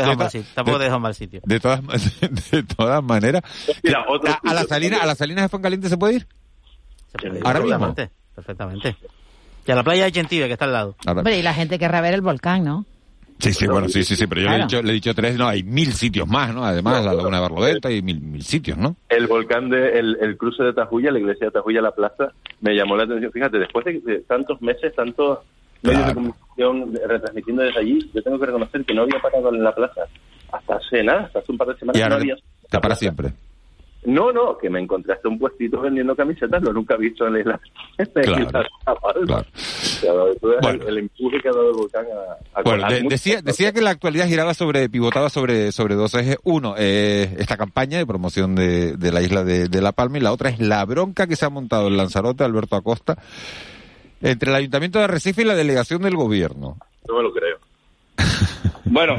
[0.62, 1.42] bueno, de, mal sitio.
[1.44, 1.82] De todas,
[2.52, 3.44] de todas maneras.
[4.44, 6.28] a, la salina, ¿A la salina de Foncaliente se puede ir?
[7.44, 7.96] Ahora mismo.
[8.36, 8.96] Perfectamente.
[9.66, 10.96] Y a la playa de Gentive, que está al lado.
[11.06, 12.86] Hombre, y la gente querrá ver el volcán, ¿no?
[13.40, 15.38] Sí, sí, bueno, sí, sí, sí, pero yo le, he dicho, le he dicho tres,
[15.38, 16.66] no, hay mil sitios más, ¿no?
[16.66, 18.98] Además, la Laguna de Barloventa hay mil, mil sitios, ¿no?
[19.08, 22.76] El volcán de, el, el cruce de Tajuya, la iglesia de Tajuya, la plaza, me
[22.76, 23.32] llamó la atención.
[23.32, 25.40] Fíjate, después de, tantos meses, tantos
[25.82, 29.64] medios de comunicación retransmitiendo desde allí, yo tengo que reconocer que no había parado en
[29.64, 30.02] la plaza
[30.52, 32.02] hasta hace nada, hasta hace un par de semanas.
[32.02, 32.36] Y no había.
[32.82, 33.32] para siempre.
[34.06, 37.40] No, no, que me encontraste un puestito vendiendo camisetas, lo nunca he visto en la
[37.42, 37.60] isla.
[40.00, 40.32] Claro,
[40.88, 42.06] El, empuje que ha dado el volcán
[42.54, 46.38] a, Bueno, decía, decía que la actualidad giraba sobre, pivotaba sobre, sobre dos ejes.
[46.44, 50.22] Uno, eh, esta campaña de promoción de, de la isla de, de, La Palma y
[50.22, 53.18] la otra es la bronca que se ha montado en Lanzarote, Alberto Acosta,
[54.22, 56.78] entre el Ayuntamiento de Arrecife y la delegación del gobierno.
[57.06, 57.58] No me lo creo.
[58.86, 59.16] bueno,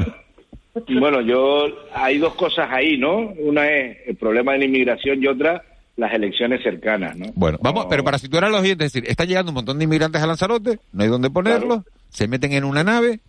[0.73, 3.33] bueno, yo hay dos cosas ahí, ¿no?
[3.39, 5.63] Una es el problema de la inmigración y otra
[5.97, 7.27] las elecciones cercanas, ¿no?
[7.35, 9.83] Bueno, vamos, pero para situar a los oyentes, es decir, está llegando un montón de
[9.83, 13.19] inmigrantes a Lanzarote, no hay dónde ponerlos, se meten en una nave,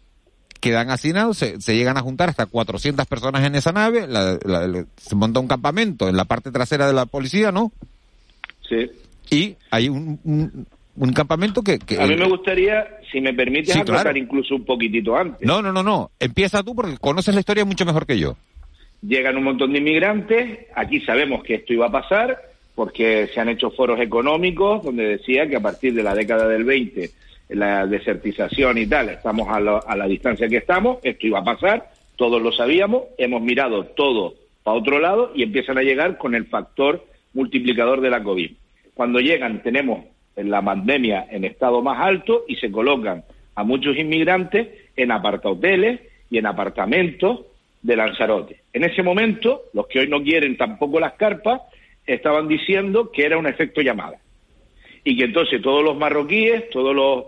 [0.61, 4.07] quedan hacinados, se, llegan a juntar hasta 400 personas en esa nave,
[4.97, 7.73] se monta un campamento en la parte trasera de la policía, ¿no?
[8.69, 8.91] Sí.
[9.31, 10.67] Y hay un, un
[11.15, 13.81] campamento que, A mí me gustaría, si me permites, sí,
[14.17, 15.47] incluso un poquitito antes.
[15.47, 16.11] No, no, no, no.
[16.21, 18.37] Empieza tú porque conoces la historia mucho mejor que yo.
[19.01, 22.39] Llegan un montón de inmigrantes, aquí sabemos que esto iba a pasar,
[22.75, 26.65] porque se han hecho foros económicos donde decía que a partir de la década del
[26.65, 27.11] 20,
[27.51, 31.45] la desertización y tal, estamos a la, a la distancia que estamos, esto iba a
[31.45, 36.35] pasar, todos lo sabíamos, hemos mirado todo para otro lado y empiezan a llegar con
[36.35, 38.53] el factor multiplicador de la COVID.
[38.95, 43.25] Cuando llegan tenemos en la pandemia en estado más alto y se colocan
[43.55, 47.41] a muchos inmigrantes en apartahoteles y en apartamentos
[47.83, 48.61] de Lanzarote.
[48.73, 51.61] En ese momento, los que hoy no quieren tampoco las carpas,
[52.07, 54.19] estaban diciendo que era un efecto llamada.
[55.05, 57.25] Y que entonces todos los marroquíes, todos los,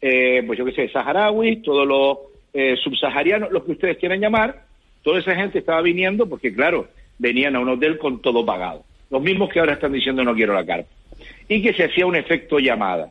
[0.00, 2.18] eh, pues yo qué sé, saharauis, todos los
[2.52, 4.64] eh, subsaharianos, los que ustedes quieran llamar,
[5.02, 6.88] toda esa gente estaba viniendo porque, claro,
[7.18, 8.84] venían a un hotel con todo pagado.
[9.10, 10.88] Los mismos que ahora están diciendo no quiero la carpa.
[11.52, 13.10] Y que se hacía un efecto llamada.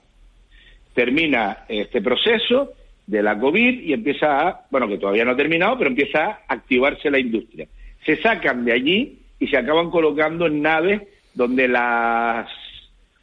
[0.95, 2.73] Termina este proceso
[3.05, 6.39] de la COVID y empieza a, bueno, que todavía no ha terminado, pero empieza a
[6.47, 7.67] activarse la industria.
[8.03, 11.01] Se sacan de allí y se acaban colocando en naves
[11.35, 12.47] donde las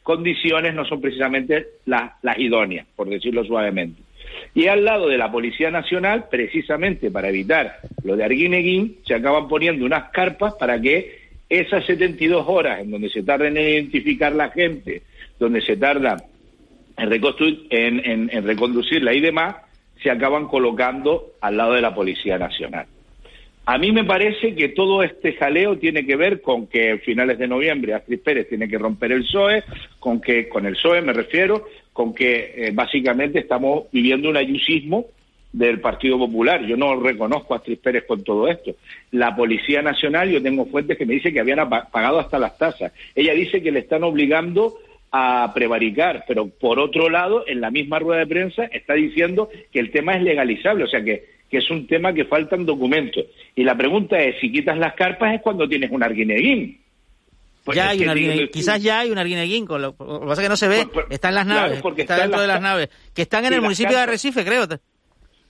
[0.03, 4.01] condiciones no son precisamente las, idóneas, por decirlo suavemente.
[4.55, 9.49] Y al lado de la Policía Nacional, precisamente para evitar lo de Arguineguín, se acaban
[9.49, 14.49] poniendo unas carpas para que esas 72 horas en donde se tarda en identificar la
[14.49, 15.01] gente,
[15.39, 16.17] donde se tarda
[16.97, 19.55] en, en, en reconducirla y demás,
[20.03, 22.85] se acaban colocando al lado de la Policía Nacional.
[23.65, 27.37] A mí me parece que todo este jaleo tiene que ver con que a finales
[27.37, 29.63] de noviembre Astrid Pérez tiene que romper el PSOE,
[29.99, 35.05] con que, con el PSOE me refiero, con que eh, básicamente estamos viviendo un ayusismo
[35.53, 36.65] del Partido Popular.
[36.65, 38.75] Yo no reconozco a Astrid Pérez con todo esto.
[39.11, 42.91] La Policía Nacional, yo tengo fuentes que me dicen que habían pagado hasta las tasas.
[43.13, 44.77] Ella dice que le están obligando
[45.11, 49.79] a prevaricar, pero por otro lado, en la misma rueda de prensa está diciendo que
[49.79, 53.25] el tema es legalizable, o sea que que es un tema que faltan documentos.
[53.55, 56.79] Y la pregunta es, si quitas las carpas es cuando tienes un arguineguín.
[57.63, 60.49] Pues ya hay un quizás ya hay un arguineguín, con lo, que pasa es que
[60.49, 63.53] no se ve, está en las naves, está, dentro de las naves, que están en
[63.53, 64.65] el municipio de Arrecife, creo.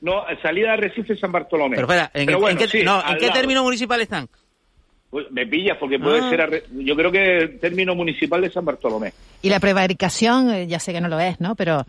[0.02, 1.76] No, salida de Arrecife San Bartolomé.
[1.76, 4.28] Pero espera, ¿en, qué, no, ¿en qué término municipal están?
[5.32, 6.30] Me pillas porque puede ah.
[6.30, 9.14] ser, yo creo que el término municipal de San Bartolomé.
[9.42, 11.56] Y la prevaricación, eh, ya sé que no lo es, ¿no?
[11.56, 11.86] Pero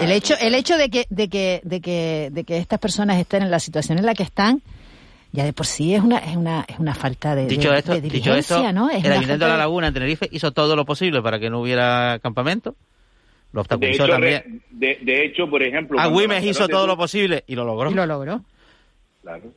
[0.00, 3.42] el hecho, el hecho de que, de que, de que, de que estas personas estén
[3.42, 4.60] en la situación en la que están,
[5.30, 8.34] ya de por sí es una, es una, es una falta de, dicho esto, dicho
[8.34, 8.90] esto, ¿no?
[8.90, 12.18] el Ayuntamiento de la Laguna en Tenerife hizo todo lo posible para que no hubiera
[12.20, 12.74] campamento.
[13.52, 14.62] Lo obstaculizó también.
[14.72, 16.00] de, hecho, por ejemplo...
[16.00, 17.92] Agüimes hizo todo lo posible y lo logró.
[17.92, 18.40] Y lo logró.
[19.22, 19.52] Claro.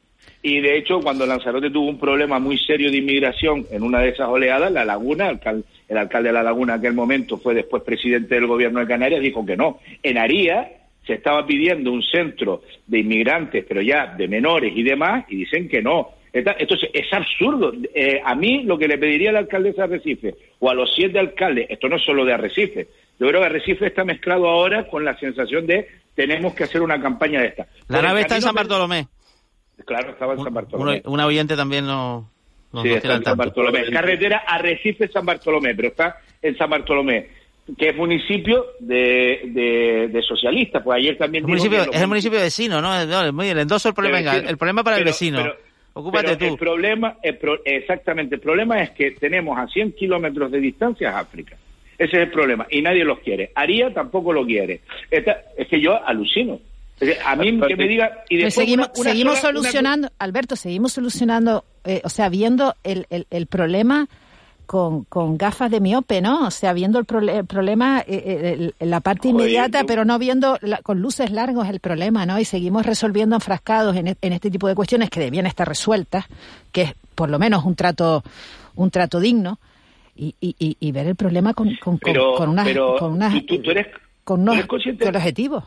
[0.47, 4.11] Y de hecho, cuando Lanzarote tuvo un problema muy serio de inmigración en una de
[4.11, 8.35] esas oleadas, La Laguna, el alcalde de La Laguna en aquel momento fue después presidente
[8.35, 9.81] del gobierno de Canarias, dijo que no.
[10.01, 10.71] En Aría
[11.05, 15.67] se estaba pidiendo un centro de inmigrantes, pero ya de menores y demás, y dicen
[15.67, 16.11] que no.
[16.31, 17.73] Entonces, es absurdo.
[17.93, 21.19] Eh, a mí lo que le pediría al alcalde de Arrecife, o a los siete
[21.19, 22.87] alcaldes, esto no es solo de Arrecife,
[23.19, 27.01] yo creo que Arrecife está mezclado ahora con la sensación de tenemos que hacer una
[27.01, 27.67] campaña de esta.
[27.89, 29.07] La nave está en San Bartolomé.
[29.86, 31.01] Claro, estaba en San Bartolomé.
[31.05, 32.30] Un, oyente también no.
[32.82, 33.89] sí, está en San Bartolomé.
[33.91, 37.30] Carretera Arrecife San Bartolomé, pero está en San Bartolomé,
[37.78, 40.84] que es municipio de, de, socialistas.
[40.84, 41.43] Pues ayer también.
[41.43, 43.05] Es, municipio, es el municipio vecino, ¿no?
[43.05, 44.36] no muy el endoso el problema.
[44.36, 45.43] el problema para el vecino.
[45.93, 46.45] Ocúpate tú.
[46.45, 51.57] El problema, exactamente, el problema es que tenemos a 100 kilómetros de distancia África.
[51.97, 52.67] Ese es el problema.
[52.69, 53.51] Y nadie los quiere.
[53.55, 54.82] Aría tampoco lo quiere.
[55.09, 56.59] es que yo alucino.
[57.25, 58.23] A mí que me diga...
[58.29, 64.07] Y después seguimos, seguimos solucionando, Alberto, seguimos solucionando, eh, o sea, viendo el, el, problema
[64.65, 66.47] con, con, gafas de miope, ¿no?
[66.47, 71.29] O sea, viendo el, problema en eh, la parte inmediata, pero no viendo con luces
[71.29, 72.39] largos el problema, ¿no?
[72.39, 76.25] Y seguimos resolviendo enfrascados en, en, este tipo de cuestiones que debían estar resueltas,
[76.71, 78.23] que es por lo menos un trato,
[78.75, 79.59] un trato digno,
[80.15, 82.67] y, y, y ver el problema con, con, con, con unas,
[82.97, 83.35] con unas,
[84.23, 85.63] con unos objetivos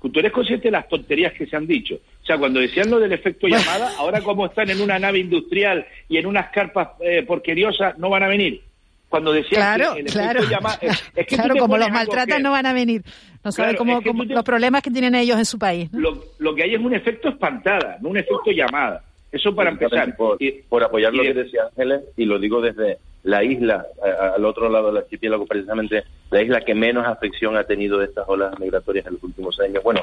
[0.00, 1.96] tú eres consciente de las tonterías que se han dicho.
[2.22, 5.86] O sea, cuando decían lo del efecto llamada, ahora como están en una nave industrial
[6.08, 8.62] y en unas carpas eh, porqueriosas, no van a venir.
[9.08, 10.78] Cuando decían que el efecto llamada...
[10.82, 13.02] Es, que claro, como los maltratan no van a venir.
[13.42, 15.88] No saben cómo, los problemas que tienen ellos en su país.
[15.92, 19.02] Lo, lo, que hay es un efecto espantada, no un efecto llamada.
[19.32, 20.16] Eso para empezar.
[20.16, 20.38] Por,
[20.68, 23.86] por apoyar lo que decía Ángeles, y lo digo desde la isla,
[24.34, 28.28] al otro lado del archipiélago, precisamente la isla que menos afección ha tenido de estas
[28.28, 29.82] olas migratorias en los últimos años.
[29.82, 30.00] Bueno,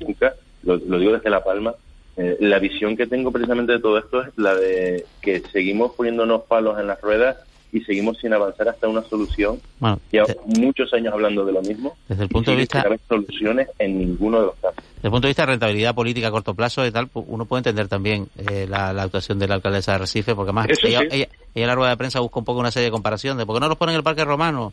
[0.00, 1.74] nunca, lo, digo desde La Palma.
[2.16, 6.42] Eh, la visión que tengo precisamente de todo esto es la de que seguimos poniéndonos
[6.42, 7.36] palos en las ruedas
[7.72, 9.60] y seguimos sin avanzar hasta una solución.
[9.78, 11.96] Bueno, ya muchos años hablando de lo mismo.
[12.08, 14.76] Desde el punto de vista de soluciones en ninguno de los casos.
[14.96, 17.60] Desde el punto de vista de rentabilidad política a corto plazo y tal, uno puede
[17.60, 21.66] entender también eh, la, actuación de la alcaldesa de Recife, porque más ella, ella, en
[21.66, 23.68] la rueda de prensa busca un poco una serie de comparaciones de por qué no
[23.68, 24.72] los ponen en el Parque Romano,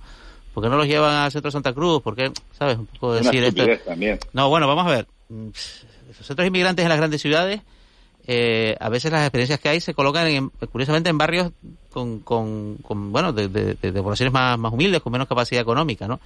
[0.54, 2.78] por qué no los llevan al centro de Santa Cruz, por qué, ¿sabes?
[2.78, 3.66] Un poco decir esto.
[3.86, 4.20] También.
[4.34, 5.08] No, bueno, vamos a ver.
[5.30, 7.62] Los centros inmigrantes en las grandes ciudades
[8.28, 11.52] eh, a veces las experiencias que hay se colocan en, curiosamente en barrios
[11.92, 12.78] con, con,
[13.12, 16.20] bueno de, de, poblaciones más, más humildes con menos capacidad económica no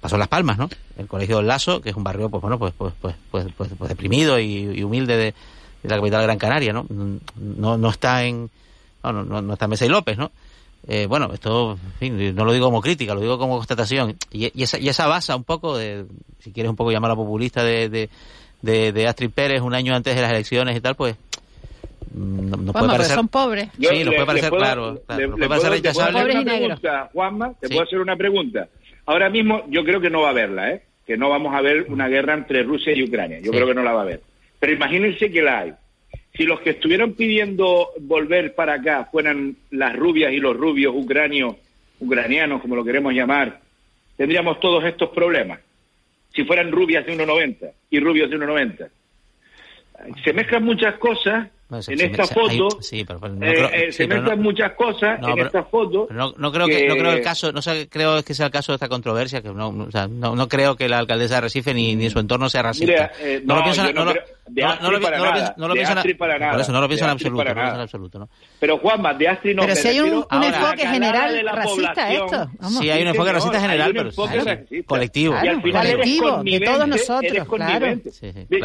[0.00, 2.72] pasó Las Palmas no el colegio del Lazo que es un barrio pues bueno pues
[2.76, 5.34] pues pues pues, pues, pues deprimido y, humilde de,
[5.82, 8.48] la capital de Gran Canaria no no, no está en
[9.02, 10.30] no, no, no está Mesa y López no
[10.86, 14.16] eh, bueno, esto, en fin, no lo digo como crítica, lo digo como constatación.
[14.30, 16.06] Y, y esa, y esa basa un poco de,
[16.38, 18.10] si quieres un poco llamarla populista, de, de,
[18.62, 21.16] de, de Astrid Pérez un año antes de las elecciones y tal, pues
[22.14, 23.14] mm, no, no puede parecer...
[23.16, 23.68] son pobres.
[23.78, 26.06] Sí, nos puede parecer, puedo- claro, claro, le- nos le puede parecer puedo- te puedo
[26.06, 26.18] rechazable.
[26.20, 28.68] hacer una pregunta, Juanma, te puedo hacer una pregunta.
[29.06, 30.82] Ahora mismo yo creo que no va a haberla, ¿eh?
[31.06, 33.38] Que no vamos a ver una guerra entre Rusia y Ucrania.
[33.38, 33.56] Yo Sí.
[33.56, 34.20] creo que no la va a haber.
[34.60, 35.72] Pero imagínense que la hay.
[36.36, 41.56] Si los que estuvieron pidiendo volver para acá fueran las rubias y los rubios ucranios,
[41.98, 43.60] ucranianos, como lo queremos llamar,
[44.16, 45.58] tendríamos todos estos problemas.
[46.34, 48.88] Si fueran rubias de 1,90 y rubios de 1,90.
[50.24, 52.48] Se mezclan muchas cosas Bueno, se- en se- esta se- foto.
[52.50, 55.20] ahí- sí, pero- pero no eh, creo- eh, sí, se pero mezclan no- muchas cosas
[55.20, 56.08] No, en pero- esta foto.
[56.10, 58.72] No, no creo que, no creo el caso, no sé, creo que sea el caso
[58.72, 61.40] de esta controversia, que no, no, o sea, no, no creo que la alcaldesa de
[61.42, 62.92] Recife ni, ni su entorno sea racista.
[62.92, 65.04] Mira, eh, no, lo no, pienso, no lo- creo- de no- no Astrid lo pi-
[65.04, 65.92] para nada, pienso- pienso
[66.50, 68.28] Por eso no lo pienso en absoluto, no pienso en absoluto, ¿no?
[68.58, 71.92] Pero Juanma, de Astrid no Pero si hay un, un enfoque general de la racista
[71.92, 72.24] población.
[72.24, 72.50] esto.
[72.58, 72.78] Vamos.
[72.80, 74.10] Sí, hay un enfoque racista hay general, pero
[74.86, 75.34] colectivo.
[75.36, 77.96] Colectivo, de todos nosotros, claro.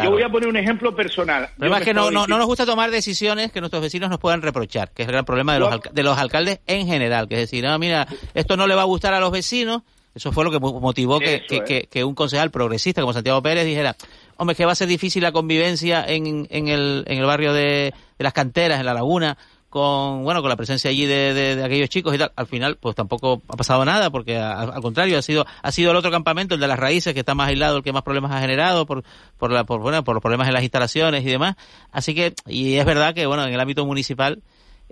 [0.04, 1.50] Yo voy a poner un ejemplo personal.
[1.58, 4.20] Yo es que no, estoy- no, no nos gusta tomar decisiones que nuestros vecinos nos
[4.20, 7.28] puedan reprochar, que es el gran problema de los, alca- de los alcaldes en general,
[7.28, 9.82] que es decir, ah, mira, esto no le va a gustar a los vecinos,
[10.14, 13.14] eso fue lo que mo- motivó que, Eso que, que- que un concejal progresista como
[13.14, 13.96] Santiago Pérez dijera,
[14.38, 17.94] hombre, que va a ser difícil la convivencia en, en, el, en el barrio de,
[18.18, 19.38] de las canteras, en la laguna,
[19.76, 22.78] con bueno con la presencia allí de, de- de aquellos chicos y tal al final
[22.78, 26.56] pues tampoco ha pasado nada porque al contrario ha sido ha sido el otro campamento
[26.56, 29.04] el de las raíces que está más aislado el que más problemas ha generado por
[29.38, 31.56] por la por, bueno, por los problemas en las instalaciones y demás.
[31.92, 34.42] Así que y es verdad que bueno en el ámbito municipal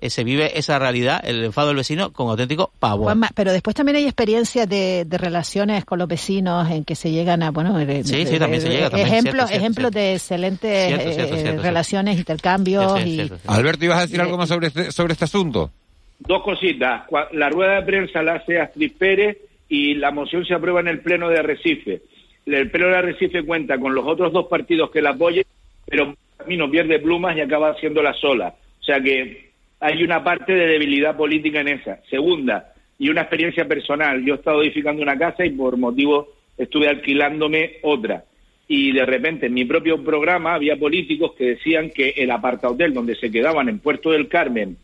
[0.06, 3.76] eh, se vive esa realidad el enfado del vecino con auténtico pavor Juanma, pero después
[3.76, 7.78] también hay experiencias de, de relaciones con los vecinos en que se llegan a, bueno,
[7.80, 11.22] Sí, de- sí, también se llega, también, ejemplos, cierto, cierto, ejemplos de excelentes Cierto, cierto,
[11.22, 11.62] eh, cierto, cierto.
[11.64, 15.72] relaciones, intercambios y cierto, Alberto, ¿ibas a decir algo más sobre este, sobre este asunto?
[16.20, 17.08] Dos cositas.
[17.10, 19.38] Cua- La rueda de prensa la hace Astrid Pérez
[19.70, 22.01] y la moción se aprueba en el Pleno de Arrecife.
[22.45, 25.43] El Pleno de Arrecife cuenta con los otros dos partidos que la apoyen,
[25.86, 28.54] pero Camino pierde plumas y acaba haciéndola sola.
[28.82, 29.53] O sea que
[29.84, 32.00] hay una parte de debilidad política en esa.
[32.10, 34.24] Segunda, y una experiencia personal.
[34.24, 38.24] Yo he estado edificando una casa y por motivo estuve alquilándome otra.
[38.68, 43.16] Y de repente en mi propio programa había políticos que decían que el apartahotel donde
[43.16, 44.78] se quedaban en Puerto del Carmen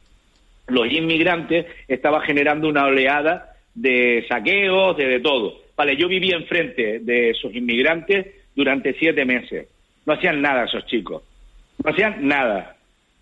[0.68, 5.62] los inmigrantes estaba generando una oleada de saqueos, de, de todo.
[5.76, 9.68] Vale, yo vivía enfrente de esos inmigrantes durante siete meses.
[10.06, 11.24] No hacían nada esos chicos.
[11.84, 12.76] No hacían nada.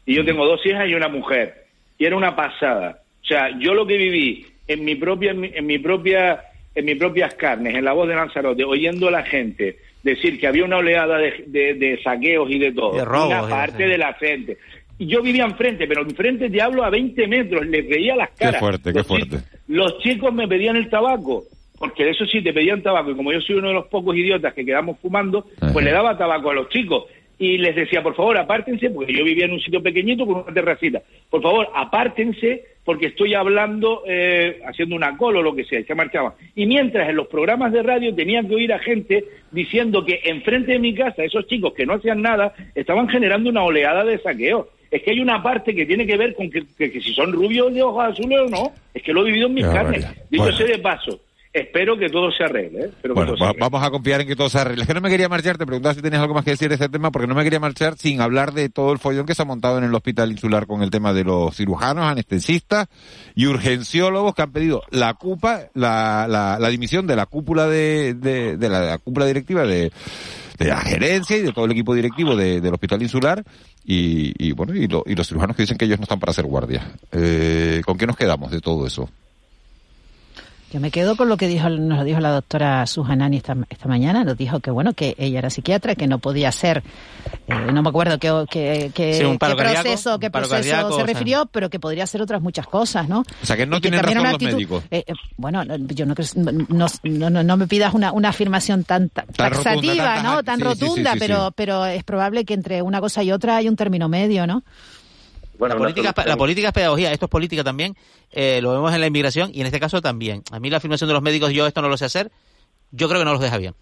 [0.05, 1.66] Y yo tengo dos hijas y una mujer.
[1.97, 2.99] Y era una pasada.
[3.23, 6.41] O sea, yo lo que viví en mi propia, en mi, en mi propia,
[6.75, 10.47] en mis propias carnes, en la voz de Lanzarote, oyendo a la gente decir que
[10.47, 12.97] había una oleada de, de- de saqueos y de todo.
[12.97, 14.57] De robos, una parte de la gente.
[14.99, 18.45] Y yo vivía enfrente, pero enfrente te hablo a 20 metros, les veía las Qué
[18.45, 18.59] caras.
[18.59, 19.37] fuerte, qué Los chi- fuerte.
[19.67, 21.43] Los chicos me pedían el tabaco,
[21.77, 24.15] porque de eso sí te pedían tabaco, y como yo soy uno de los pocos
[24.15, 27.03] idiotas que quedamos fumando, pues le daba tabaco a los chicos.
[27.39, 30.53] Y les decía, por favor, apártense, porque yo vivía en un sitio pequeñito con una
[30.53, 31.01] terracita.
[31.29, 35.83] Por favor, apártense, porque estoy hablando, eh, haciendo una cola o lo que sea, y
[35.83, 36.33] se marchaban.
[36.55, 40.71] Y mientras en los programas de radio tenían que oír a gente diciendo que enfrente
[40.73, 44.69] de mi casa, esos chicos que no hacían nada, estaban generando una oleada de saqueo.
[44.89, 47.33] Es que hay una parte que tiene que ver con que, que- que si son
[47.33, 50.07] rubios de ojos azules o no, es que lo he vivido en mis carnes.
[50.29, 50.57] Dicho Bueno.
[50.57, 51.19] sea de paso,
[51.59, 52.79] espero que todo se arregle.
[52.79, 52.85] ¿eh?
[52.89, 53.69] Espero que Bueno, todo se va- arregle.
[53.69, 54.81] vamos a confiar en que todo se arregle.
[54.83, 56.75] Es que no me quería marchar, te preguntaba si tenías algo más que decir de
[56.75, 59.41] este tema, porque no me quería marchar sin hablar de todo el follón que se
[59.41, 62.87] ha montado en el hospital insular con el tema de los cirujanos, anestesistas
[63.35, 68.13] y urgenciólogos que han pedido la CUPA, la, la, la dimisión de la cúpula de,
[68.13, 69.91] de, de la, la cúpula directiva de,
[70.57, 73.43] de la gerencia y de todo el equipo directivo de- del hospital insular
[73.85, 76.33] y, y bueno, y, lo- y los cirujanos que dicen que ellos no están para
[76.33, 76.85] ser guardias.
[77.11, 79.09] Eh, ¿Con qué nos quedamos de todo eso?
[80.73, 83.87] Yo me quedo con lo que dijo, nos lo dijo la doctora Sujanani esta, esta
[83.87, 84.25] mañana.
[84.25, 86.83] Nos dijo que bueno que ella era psiquiatra, que no podía ser,
[87.47, 90.55] eh, no me acuerdo qué, qué, qué- Sí, un paro qué cardíaco, proceso, qué proceso
[90.55, 91.05] cardíaco, se o sea.
[91.05, 93.19] refirió, pero que podría ser otras muchas cosas, ¿no?
[93.41, 94.83] O sea, que no Y tienen razón una los actitud- médicos.
[94.91, 98.27] eh, eh, bueno, no, yo no, creo- no, no, no, no me pidas una, una
[98.29, 100.43] afirmación tan, ta- Tan rotunda, taxativa, tan ¿no?
[100.43, 101.19] Tan Sí, rotunda, sí.
[101.19, 104.63] pero pero es probable que entre una cosa y otra hay un término medio, ¿no?
[105.59, 107.95] La, política, es- la política es pedagogía, esto es política también,
[108.31, 110.43] eh, lo vemos en la inmigración y en este caso también.
[110.51, 112.31] A mí la afirmación de los médicos, yo esto no lo sé hacer,
[112.91, 113.73] yo creo que no los deja bien.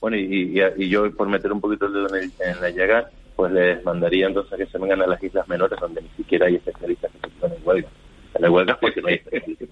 [0.00, 2.70] Bueno, y, y- y yo por meter un poquito el dedo en, el- en la
[2.70, 6.46] llaga, pues les mandaría entonces que se vengan a las islas menores donde ni siquiera
[6.46, 7.88] hay especialistas que se en huelga.
[8.34, 9.68] En la huelga porque no hay especialistas.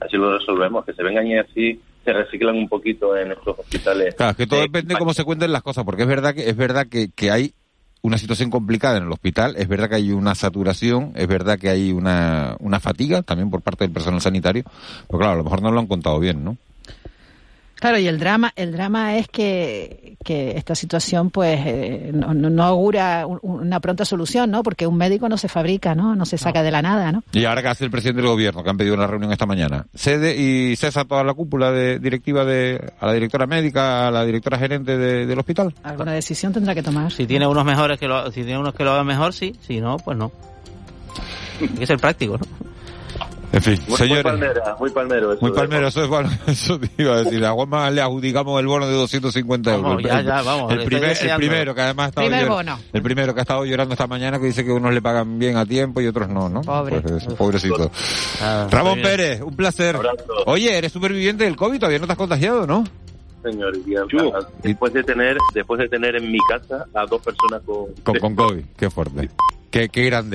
[0.00, 4.14] Así lo resolvemos, que se vengan y así se reciclan un poquito en estos hospitales.
[4.16, 6.48] Claro, que todo de depende de cómo se cuenten las cosas, porque es verdad que
[6.48, 7.54] es verdad que, que hay
[8.02, 11.68] una situación complicada en el hospital, es verdad que hay una saturación, es verdad que
[11.70, 14.64] hay una, una fatiga también por parte del personal sanitario,
[15.06, 16.56] pero claro, a lo mejor no lo han contado bien, ¿no?
[17.82, 22.62] Claro, y el drama, el drama es que, que esta situación pues eh, no, no,
[22.62, 24.62] augura una pronta solución, ¿no?
[24.62, 26.14] Porque un médico no se fabrica, ¿no?
[26.14, 27.24] No se saca de la nada, ¿no?
[27.32, 29.84] Y ahora que hace el presidente del gobierno, que han pedido una reunión esta mañana,
[29.96, 34.24] cede y cesa toda la cúpula de directiva de, a la directora médica, a la
[34.24, 35.74] directora gerente del hospital.
[35.82, 37.10] Alguna decisión tendrá que tomar.
[37.10, 39.80] Si tiene unos mejores que lo, si tiene unos que lo hagan mejor, sí, si
[39.80, 40.30] no, pues no.
[41.60, 42.71] Hay que ser práctico, ¿no?
[43.52, 44.24] En fin, muy, señores.
[44.24, 45.32] Muy palmera, muy palmero.
[45.34, 47.44] Eso muy palmero, eso es bueno, eso te iba a decir.
[47.44, 49.82] A Juanma le adjudicamos el bono de 250 euros.
[49.84, 50.72] Vamos, ya, ya, vamos.
[50.72, 52.88] El, primer, el primero que además ha estado Primer llorando, bono.
[52.92, 55.58] El primero que ha estado llorando esta mañana que dice que unos le pagan bien
[55.58, 56.62] a tiempo y otros no, ¿no?
[56.62, 57.02] Pobre.
[57.02, 57.90] Pues eso, pobrecito.
[58.40, 59.02] Ah, Ramón.
[59.02, 59.96] Pérez, un placer.
[59.96, 60.32] Abrazo.
[60.46, 62.84] Oye, eres superviviente del COVID, todavía no te has contagiado, ¿no?
[63.42, 63.94] Señor, y
[64.62, 68.36] después de tener, después de tener en mi casa a dos personas con, Con, con
[68.36, 69.28] COVID, qué fuerte.
[69.72, 70.30] Qué, qué grande